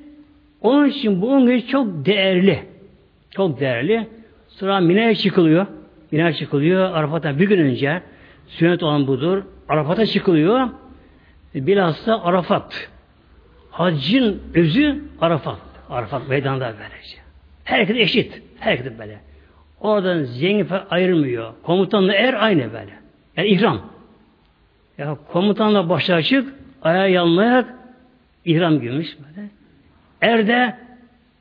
[0.63, 2.63] onun için bu on gece çok değerli.
[3.31, 4.09] Çok değerli.
[4.49, 5.67] Sonra Mina'ya çıkılıyor.
[6.11, 6.93] Mina'ya çıkılıyor.
[6.93, 8.03] Arafat'tan bir gün önce
[8.47, 9.43] sünnet olan budur.
[9.69, 10.69] Arafat'a çıkılıyor.
[11.55, 12.91] Bilhassa Arafat.
[13.71, 15.59] Haccın özü Arafat.
[15.91, 17.17] Arafat meydanda böylece.
[17.65, 18.43] Herkes eşit.
[18.59, 19.21] Herkes böyle.
[19.81, 21.53] Oradan zengin ayırmıyor.
[21.63, 22.93] Komutanla er aynı böyle.
[23.37, 23.81] Yani ihram.
[24.99, 27.75] Ya komutanla başı açık, ayağı yanlayak,
[28.45, 29.49] ihram giymiş böyle.
[30.23, 30.77] Er de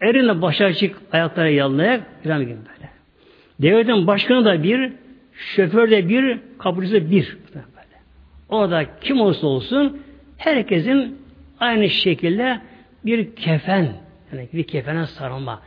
[0.01, 2.89] erinle başı açık, ayakları yanlayak, ihram giymiş böyle.
[3.59, 4.93] Devletin başkanı da bir,
[5.33, 7.37] şoför de bir, kapıcısı da bir.
[7.53, 7.65] Böyle.
[8.49, 10.01] Orada kim olursa olsun
[10.37, 11.17] herkesin
[11.59, 12.61] aynı şekilde
[13.05, 13.93] bir kefen,
[14.31, 15.61] yani bir kefene sarılma.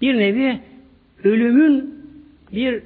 [0.00, 0.60] Bir nevi
[1.24, 2.04] ölümün
[2.52, 2.82] bir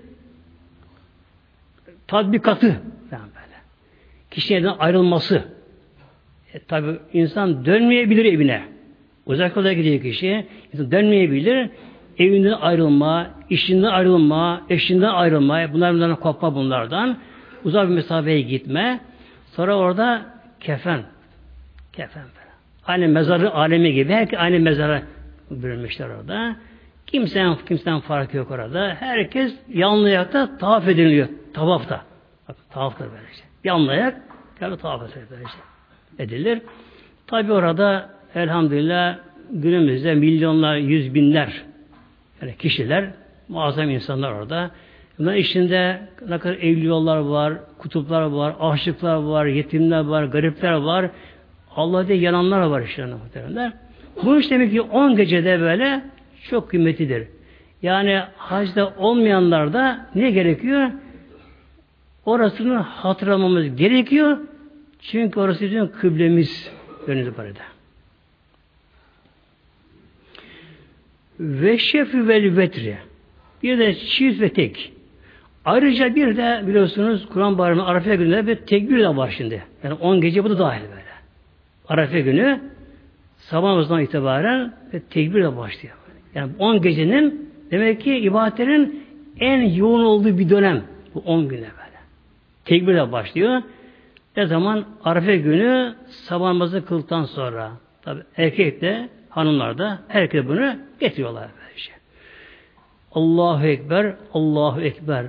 [2.07, 2.67] tatbikatı
[3.13, 3.57] yani böyle.
[4.31, 5.45] Kişinin ayrılması.
[6.55, 8.78] E, tabi insan dönmeyebilir evine.
[9.29, 10.47] Uzak yola gidiyor kişi.
[10.73, 11.71] İnsan dönmeyebilir.
[12.19, 17.19] Evinden ayrılma, işinden ayrılma, eşinden ayrılma, bunlar bunlardan kopma bunlardan.
[17.65, 19.01] Uzak bir mesafeye gitme.
[19.47, 20.23] Sonra orada
[20.61, 21.03] kefen.
[21.93, 22.51] Kefen böyle.
[22.87, 24.13] Aynı mezarı alemi gibi.
[24.13, 25.03] Herkes aynı mezara
[25.51, 26.57] bürünmüşler orada.
[27.07, 28.97] Kimsenin, kimsenin farkı yok orada.
[29.01, 31.29] Herkes yanlayakta tavaf ediliyor.
[31.55, 32.03] Tavafta.
[32.49, 33.35] Bak, tavafta böylece.
[33.35, 33.45] Şey.
[33.65, 34.21] Yanlayak,
[34.61, 35.03] yani tavaf
[36.19, 36.63] edilir.
[37.27, 39.19] Tabi orada elhamdülillah
[39.51, 41.63] günümüzde milyonlar, yüz binler
[42.43, 43.11] yani kişiler,
[43.49, 44.71] muazzam insanlar orada.
[45.19, 51.11] Bunların içinde ne kadar evliyalar var, kutuplar var, aşıklar var, yetimler var, garipler var.
[51.77, 53.73] Allah diye yananlar var işte muhtemelen.
[54.25, 56.03] Bu iş demek ki 10 gecede böyle
[56.51, 57.29] çok kıymetlidir.
[57.83, 60.91] Yani hacda olmayanlar da ne gerekiyor?
[62.25, 64.39] Orasını hatırlamamız gerekiyor.
[65.01, 66.71] Çünkü orası bizim kıblemiz
[67.07, 67.78] önümüzde parada.
[71.41, 72.97] Ve şefi vel vetri.
[73.63, 74.93] Bir de çift ve tek.
[75.65, 79.65] Ayrıca bir de biliyorsunuz Kur'an bayramı Arafa günü bir tekbir de var şimdi.
[79.83, 81.03] Yani 10 gece bu da dahil böyle.
[81.89, 82.61] Arafa günü
[83.37, 85.95] sabah namazından itibaren ve tekbir de başlıyor.
[86.35, 89.05] Yani 10 gecenin demek ki ibadetlerin
[89.41, 90.83] en yoğun olduğu bir dönem.
[91.15, 91.99] Bu 10 güne böyle.
[92.65, 93.63] Tekbir de başlıyor.
[94.37, 94.85] Ne zaman?
[95.05, 97.71] Arife günü sabah namazı kıldıktan sonra.
[98.03, 101.49] Tabi erkek de hanımlar da herkes bunu getiriyorlar.
[101.61, 101.93] Böylece.
[103.13, 105.27] Allahu Ekber, Allahu Ekber.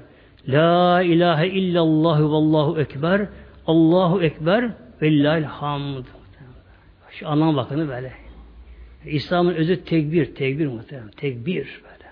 [0.47, 3.27] La ilahe illallah ve Allahu Ekber.
[3.67, 4.71] Allahu Ekber
[5.01, 6.05] ve lillahi'l hamd.
[7.11, 8.13] Şu anlam bakını böyle.
[9.05, 11.11] İslam'ın özü tekbir, tekbir muhtemelen.
[11.11, 12.09] Tekbir böyle.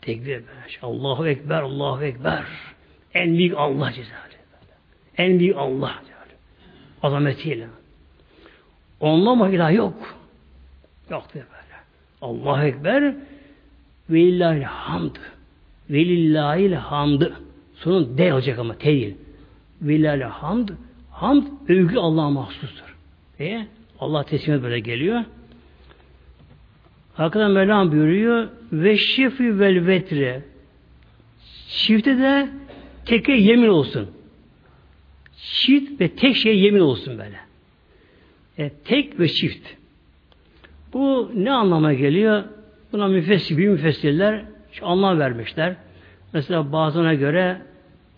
[0.00, 0.42] Tekbir böyle.
[0.82, 2.44] Allahu Ekber, Allahu Ekber.
[3.14, 4.32] En büyük Allah cezali.
[5.18, 6.02] En büyük Allah.
[7.02, 7.66] Azametiyle.
[9.00, 10.21] Onunla ilah yok.
[11.12, 11.80] Yok diye böyle.
[12.22, 13.14] Allahu Ekber
[14.10, 15.16] ve illahil hamd.
[15.90, 17.22] Ve lillahil hamd.
[17.74, 19.14] Sonun D olacak ama T değil.
[19.82, 20.68] Ve lillahil hamd.
[21.10, 22.96] Hamd övgü Allah'a mahsustur.
[23.40, 23.66] E,
[24.00, 25.24] Allah teslimiyet böyle geliyor.
[27.18, 30.42] Arkadan Mevlam buyuruyor ve şifi vel vetre
[31.68, 32.48] çifte de
[33.04, 34.10] teke yemin olsun.
[35.36, 37.36] Çift ve tek şey yemin olsun böyle.
[38.58, 39.81] E, tek ve çift.
[40.92, 42.44] Bu ne anlama geliyor?
[42.92, 44.44] Buna müfessir, büyük müfessirler
[44.82, 45.76] anlam vermişler.
[46.32, 47.62] Mesela bazılarına göre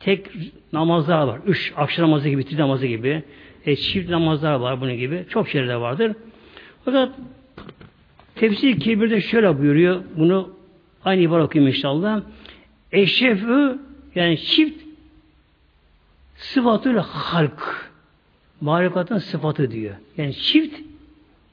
[0.01, 0.31] tek
[0.73, 1.41] namazlar var.
[1.47, 3.23] Üç akşam namazı gibi, bitir namazı gibi.
[3.67, 5.25] E, çift namazlar var bunun gibi.
[5.29, 6.13] Çok şeyler vardır.
[6.85, 7.13] Fakat
[8.35, 10.03] Tefsir Kebir'de şöyle buyuruyor.
[10.17, 10.51] Bunu
[11.05, 12.23] aynı ibare okuyayım inşallah.
[12.93, 13.79] Eşrefü
[14.15, 14.83] yani çift
[16.37, 17.91] sıfatıyla halk.
[18.61, 19.95] Mahlukatın sıfatı diyor.
[20.17, 20.81] Yani çift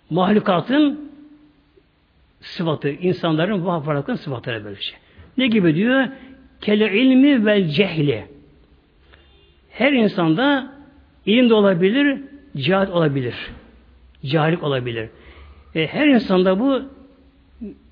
[0.09, 1.10] mahlukatın
[2.41, 4.97] sıfatı, insanların varlıkın sıfatları böyle şey.
[5.37, 6.07] Ne gibi diyor?
[6.61, 8.25] Kele ilmi ve cehli.
[9.69, 10.73] Her insanda
[11.25, 12.21] ilim de olabilir,
[12.57, 13.35] cihat olabilir.
[14.25, 15.09] Cahillik olabilir.
[15.75, 16.81] E, her insanda bu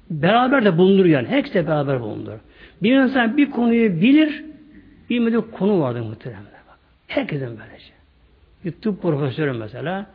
[0.09, 1.27] beraber de bulunur yani.
[1.27, 2.39] Herkes de beraber bulunur.
[2.83, 4.45] Bir insan bir konuyu bilir,
[5.09, 6.43] bilmediği konu vardır muhtemelen.
[7.07, 7.93] Herkesin böylece.
[8.65, 10.05] Bir tıp profesörü mesela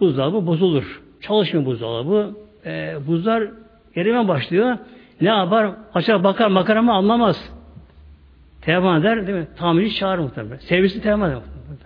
[0.00, 1.02] buzdolabı bozulur.
[1.20, 2.36] Çalışmıyor buzdolabı.
[2.66, 3.50] E, buzlar
[3.96, 4.78] erime başlıyor.
[5.20, 5.70] Ne yapar?
[5.94, 7.52] Açar bakar bakar ama anlamaz.
[8.60, 9.46] Telefon eder değil mi?
[9.56, 10.58] Tamirci çağırır muhtemelen.
[10.58, 11.82] Servisi telefon eder muhtemelen.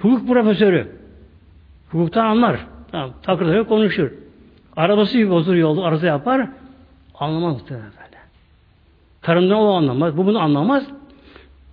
[0.00, 0.88] Hukuk profesörü.
[1.90, 2.60] Hukuktan anlar.
[2.92, 3.10] Tamam.
[3.22, 4.10] Takır takır konuşur.
[4.76, 6.48] Arabası bir bozur yolda arıza yapar.
[7.14, 8.22] Anlamaz muhtemelen böyle.
[9.22, 10.16] Tarımdan o anlamaz.
[10.16, 10.84] Bu bunu anlamaz.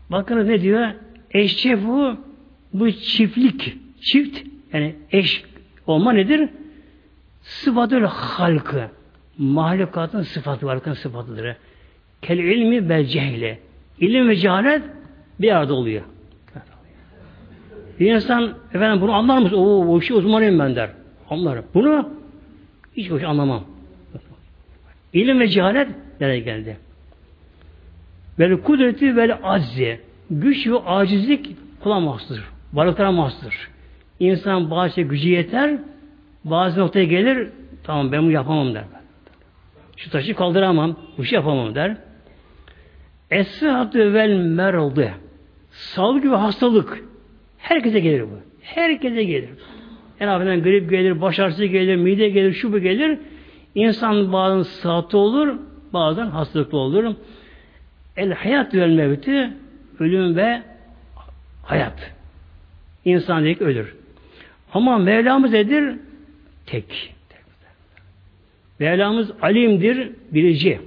[0.10, 0.88] Bakın ne diyor?
[1.32, 2.18] Eşçefu
[2.74, 5.44] bu çiftlik, çift yani eş
[5.88, 6.50] olma nedir?
[7.42, 8.90] Sıfatı halkı.
[9.38, 11.56] Mahlukatın sıfatı, varlıkın sıfatıdır.
[12.22, 13.60] Kel ilmi bel cehle.
[14.00, 14.82] İlim ve cehalet
[15.40, 16.02] bir arada oluyor.
[18.00, 19.56] Bir insan efendim bunu anlar mısın?
[19.56, 20.90] Oo, o işi uzmanıyım ben der.
[21.30, 21.66] Anlarım.
[21.74, 22.10] Bunu
[22.98, 23.64] hiç hoş anlamam.
[25.14, 25.88] İlim ve cehalet
[26.20, 26.78] nereye geldi?
[28.40, 30.00] Vel kudreti vel azzi.
[30.30, 32.52] Güç ve acizlik kula mahsustur.
[32.74, 33.70] Varlıklara mahsustur.
[34.20, 35.78] İnsan bazı şey gücü yeter,
[36.44, 37.50] bazı noktaya gelir,
[37.84, 38.84] tamam ben bunu yapamam der.
[39.98, 41.98] Şu taşı kaldıramam, bu şey yapamam der.
[43.32, 45.12] Esrahatü vel meraldı.
[45.72, 47.04] Sağlık ve hastalık.
[47.58, 48.40] Herkese gelir bu.
[48.62, 49.50] Herkese gelir.
[50.20, 53.20] En azından grip gelir, baş ağrısı gelir, mide gelir, şu bu gelir.
[53.76, 55.56] İnsan bazen sıhhatli olur,
[55.94, 57.16] bazen hastalıklı olur.
[58.18, 59.54] El hayat vel mevti
[60.00, 60.62] ölüm ve
[61.64, 62.12] hayat.
[63.06, 63.96] İnsan dedik ölür.
[64.74, 65.96] Ama Mevlamız nedir?
[66.72, 67.14] Tek.
[68.80, 70.80] Mevlamız alimdir, bilici.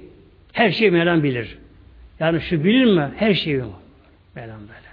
[0.53, 1.57] Her şeyi Mevlam bilir.
[2.19, 3.11] Yani şu bilir mi?
[3.15, 3.65] Her şeyi bilir.
[4.35, 4.89] Mevlam böyle.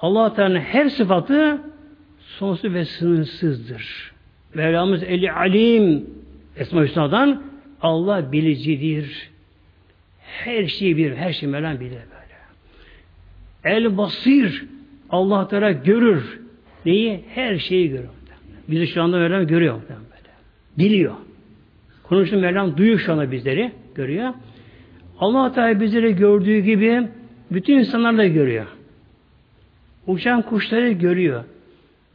[0.00, 1.60] allah Teala'nın her sıfatı
[2.20, 4.12] sonsuz ve sınırsızdır.
[4.54, 6.06] Mevlamız eli alim
[6.56, 7.42] Esma Hüsna'dan
[7.82, 9.30] Allah bilicidir.
[10.20, 11.16] Her şeyi bilir.
[11.16, 13.74] Her şeyi Mevlam bilir böyle.
[13.76, 14.64] El basir
[15.10, 16.40] Allah Teala görür.
[16.86, 17.24] Neyi?
[17.34, 18.19] Her şeyi görür.
[18.70, 19.74] Bizi şu anda Mevlam görüyor.
[19.88, 20.30] Böyle.
[20.78, 21.14] Biliyor.
[22.02, 23.72] Konuştuğu Mevlam duyuyor şu anda bizleri.
[23.94, 24.34] Görüyor.
[25.18, 27.08] Allah Teala bizleri gördüğü gibi
[27.50, 28.66] bütün insanlar da görüyor.
[30.06, 31.44] Uçan kuşları görüyor.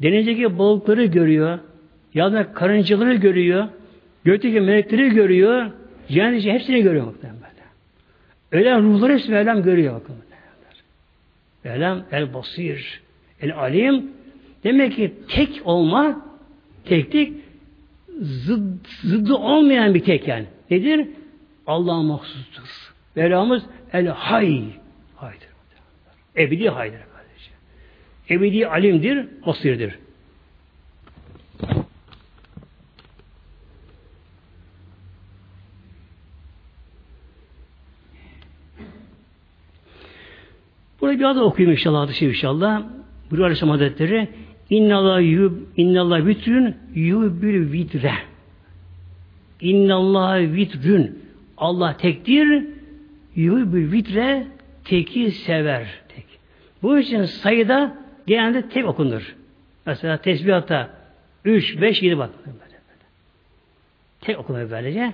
[0.01, 1.59] Denizdeki balıkları görüyor.
[2.13, 3.67] Yalnız karıncaları görüyor.
[4.23, 5.71] Gökteki melekleri görüyor.
[6.07, 7.35] Cehennemci hepsini görüyor muhtemelen.
[8.51, 10.15] Öyle ruhları hepsi Mevlam görüyor bakın.
[11.63, 13.01] Mevlam el basir,
[13.41, 14.11] el alim.
[14.63, 16.25] Demek ki tek olma,
[16.85, 17.33] teklik
[18.21, 20.45] zıd, zıddı olmayan bir tek yani.
[20.71, 21.07] Nedir?
[21.67, 22.93] Allah'a mahsustur.
[23.15, 23.63] Mevlamız
[23.93, 24.63] el hay.
[25.15, 25.47] Haydır.
[26.37, 26.99] Ebedi haydır.
[26.99, 27.53] Kardeşim.
[28.29, 29.99] Ebedi alimdir, basirdir.
[41.01, 42.01] Burayı biraz da okuyayım inşallah.
[42.01, 42.83] Adışı inşallah.
[43.31, 44.29] Buyuruyor Aleyhisselam Hazretleri
[44.69, 48.13] İnnallah yub, innallah vitrün yubil vitre.
[49.61, 51.19] İnnallah vitrün.
[51.57, 52.67] Allah tektir,
[53.35, 54.47] yubil vitre
[54.83, 55.87] teki sever.
[56.15, 56.25] Tek.
[56.83, 57.97] Bu için sayıda
[58.27, 59.35] genelde tek okunur.
[59.85, 60.89] Mesela tesbihatta
[61.45, 62.29] 3, 5, 7 bak.
[64.21, 65.13] Tek okunur böylece.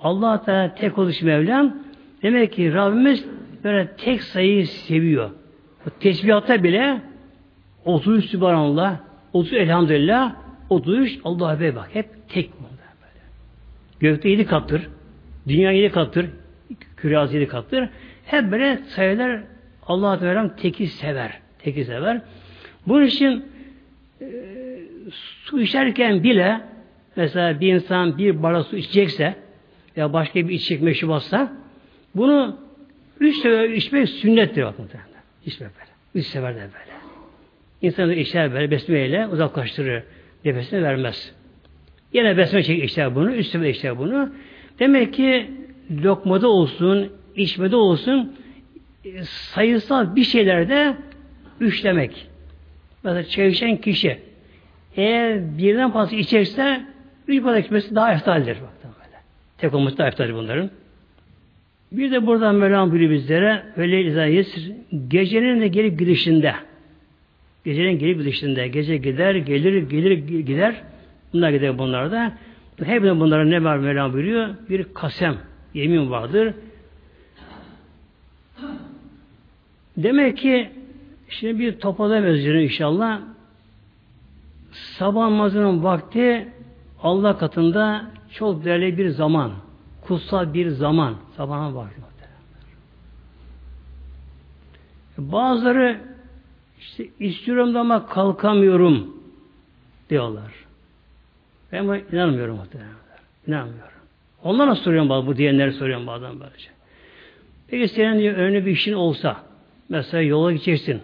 [0.00, 1.76] Allah Teala tek oluş Mevlam.
[2.22, 3.26] Demek ki Rabbimiz
[3.64, 5.30] böyle tek sayıyı seviyor.
[5.86, 7.00] O tesbihatta bile
[7.84, 8.98] 33 Sübhanallah,
[9.32, 10.34] 30 Elhamdülillah,
[10.70, 11.88] 33 Allah'a be bak.
[11.92, 12.70] Hep tek bunlar
[13.02, 13.24] böyle.
[14.00, 14.88] Gökte yedi kattır.
[15.48, 16.26] Dünya yedi kattır.
[16.96, 17.88] Küraz yedi kattır.
[18.24, 19.40] Hep böyle sayılar
[19.86, 21.40] Allah-u Teala teki sever.
[21.58, 22.20] Teki sever.
[22.86, 23.44] Bunun için
[24.20, 24.26] e,
[25.44, 26.60] su içerken bile
[27.16, 29.34] mesela bir insan bir bardak su içecekse
[29.96, 31.52] ya başka bir içecek meşrubatsa
[32.14, 32.56] bunu
[33.20, 34.88] üç sefer içmek sünnettir bakın.
[35.46, 35.90] İçmek böyle.
[36.14, 36.99] Üç sefer de böyle.
[37.82, 40.02] İnsanı içer böyle besmeyle uzaklaştırır.
[40.44, 41.34] Nefesini vermez.
[42.12, 44.30] Yine besme çek içer bunu, üstüme içer bunu.
[44.78, 45.50] Demek ki
[46.04, 48.36] lokmada olsun, içmede olsun
[49.24, 50.96] sayısal bir şeylerde
[51.60, 52.26] üçlemek.
[53.04, 54.18] Mesela çay içen kişi
[54.96, 56.80] eğer birden fazla içerse
[57.28, 58.56] üç bardak içmesi daha eftaldir.
[59.58, 60.70] Tek olması daha eftaldir bunların.
[61.92, 64.44] Bir de buradan Mevlam buyuruyor bizlere öyle izah
[65.08, 66.54] gecenin de gelip gidişinde
[67.64, 70.82] Gecenin gelip gidişinde gece gider, gelir, gelir, gider.
[71.32, 72.32] Bunlar gider bunlar da.
[72.84, 74.48] Hepsinden bunlara ne var Mevlam buyuruyor?
[74.70, 75.36] Bir kasem,
[75.74, 76.54] yemin vardır.
[79.96, 80.70] Demek ki
[81.28, 83.20] şimdi bir toparlayamayız inşallah.
[84.72, 86.48] Sabah namazının vakti
[87.02, 89.52] Allah katında çok değerli bir zaman.
[90.02, 91.16] Kutsal bir zaman.
[91.36, 92.00] Sabahın vakti.
[95.18, 96.00] Bazıları
[96.80, 99.16] işte istiyorum da ama kalkamıyorum
[100.10, 100.52] diyorlar.
[101.72, 102.90] Ben buna inanmıyorum muhtemelen.
[103.46, 104.00] İnanmıyorum.
[104.42, 106.68] Onlara soruyorum bazı bu diyenleri soruyorum bazen böylece.
[107.68, 109.36] Peki senin diyor önemli bir işin olsa
[109.88, 111.00] mesela yola gideceksin.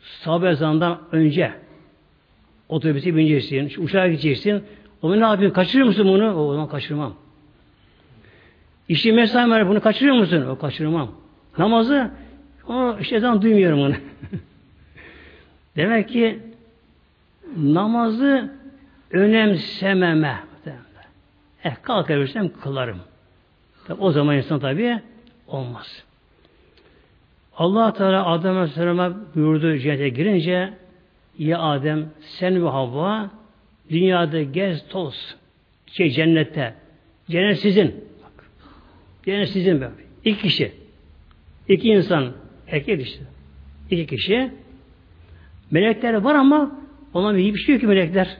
[0.00, 1.52] Sabah ezanından önce
[2.68, 4.64] otobüse bineceksin, uçağa gideceksin.
[5.02, 5.54] O ne yapıyorsun?
[5.54, 6.34] Kaçırır mısın bunu?
[6.34, 7.14] O zaman kaçırmam.
[8.88, 10.46] İşi mesai bunu kaçırıyor musun?
[10.46, 11.10] O kaçırmam.
[11.58, 12.10] Namazı
[12.68, 13.94] o işte ezan duymuyorum onu.
[15.76, 16.40] Demek ki
[17.56, 18.52] namazı
[19.10, 20.46] önemsememe.
[21.64, 23.00] Eh kalkabilirsem kılarım.
[23.86, 25.00] Tabi o zaman insan tabi
[25.46, 26.04] olmaz.
[27.56, 30.74] Allah Teala Adem Aleyhisselam'a buyurdu cennete girince
[31.38, 33.30] ya Adem sen ve Havva
[33.90, 35.36] dünyada gez toz
[35.86, 36.74] şey cennette
[37.30, 38.44] cennet sizin bak
[39.24, 39.90] cennet sizin be
[40.24, 40.72] iki kişi
[41.68, 42.32] iki insan
[42.68, 43.24] erkek işte
[43.90, 44.50] iki kişi
[45.70, 46.80] melekler var ama
[47.14, 48.36] ona bir şey yok ki melekler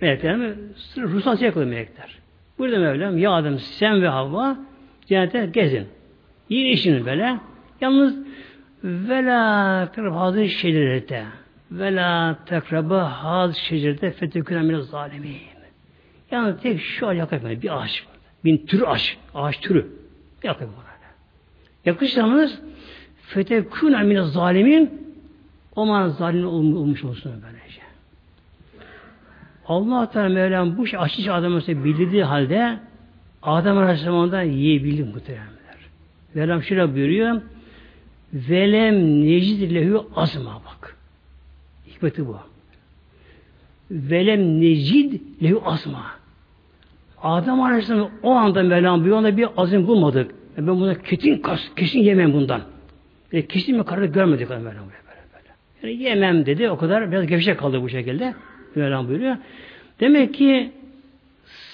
[0.00, 0.54] melekler mi
[0.96, 2.18] ruhsal yakılıyor melekler
[2.58, 4.58] burada Mevlam ya Adem sen ve Havva
[5.06, 5.86] cennete gezin
[6.48, 7.38] yine işini böyle
[7.80, 8.16] yalnız
[8.84, 9.90] ve la
[10.20, 11.24] hazır şecerete
[11.70, 15.36] ve la tekrabı haz şecerete feteküne minel zalimin.
[16.30, 17.62] Yani tek şu ağaç yaklaşmayın.
[17.62, 18.04] Bir ağaç.
[18.44, 19.18] Bin türü ağaç.
[19.34, 19.86] Ağaç türü.
[21.84, 22.50] Yaklaşmayın böyle.
[23.30, 24.90] Feteküne minel zalimin
[25.76, 27.80] o zaman zalim olmuş olsun böylece.
[29.66, 32.78] Allah Teala Mevlam bu şey açıcı Adem Aleyhisselam bildiği halde
[33.42, 35.78] Adem Aleyhisselam'dan yiyebildi muhteremler.
[36.34, 37.40] Mevlam şöyle buyuruyor
[38.32, 40.96] Velem necid lehu azma bak.
[41.86, 42.36] Hikmeti bu.
[43.90, 46.06] Velem necid lehu azma.
[47.22, 50.34] Adem Aleyhisselam o anda Mevlam bir anda bir azim bulmadık.
[50.56, 51.42] Ben buna kesin
[51.76, 52.60] kesin yemem bundan.
[53.32, 54.92] E kesin bir karar görmedik Mevlam böyle, böyle,
[55.34, 55.92] böyle.
[55.92, 56.70] Yani yemem dedi.
[56.70, 58.34] O kadar biraz gevşek kaldı bu şekilde.
[58.74, 59.36] Mevlam buyuruyor.
[60.00, 60.72] Demek ki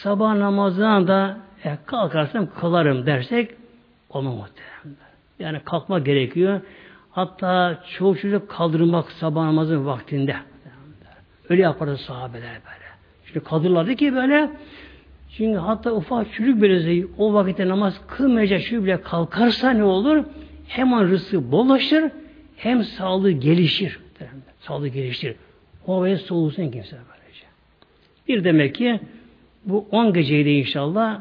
[0.03, 3.51] sabah namazından da e, kalkarsam kılarım dersek
[4.15, 4.97] muhtemelen.
[5.39, 6.61] Yani kalkma gerekiyor.
[7.11, 10.37] Hatta çoğu çocuk kaldırmak sabah namazın vaktinde.
[11.49, 12.87] Öyle yapardı sahabeler böyle.
[13.27, 14.51] Şimdi kaldırırlardı ki böyle
[15.37, 20.25] çünkü hatta ufak çocuk bile o vakitte namaz kılmayacak çocuk bile kalkarsa ne olur?
[20.69, 22.11] Hemen rızkı bollaşır
[22.57, 24.01] hem sağlığı gelişir.
[24.61, 25.35] Sağlığı gelişir.
[25.87, 27.45] O ve soğusun kimse böylece.
[28.29, 29.01] Bir demek ki
[29.65, 31.21] bu on geceydi inşallah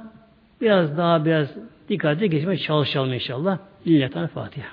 [0.61, 1.47] biraz daha biraz
[1.89, 3.57] dikkatli geçmeye çalışalım inşallah.
[3.87, 4.67] Lillahi Fatiha.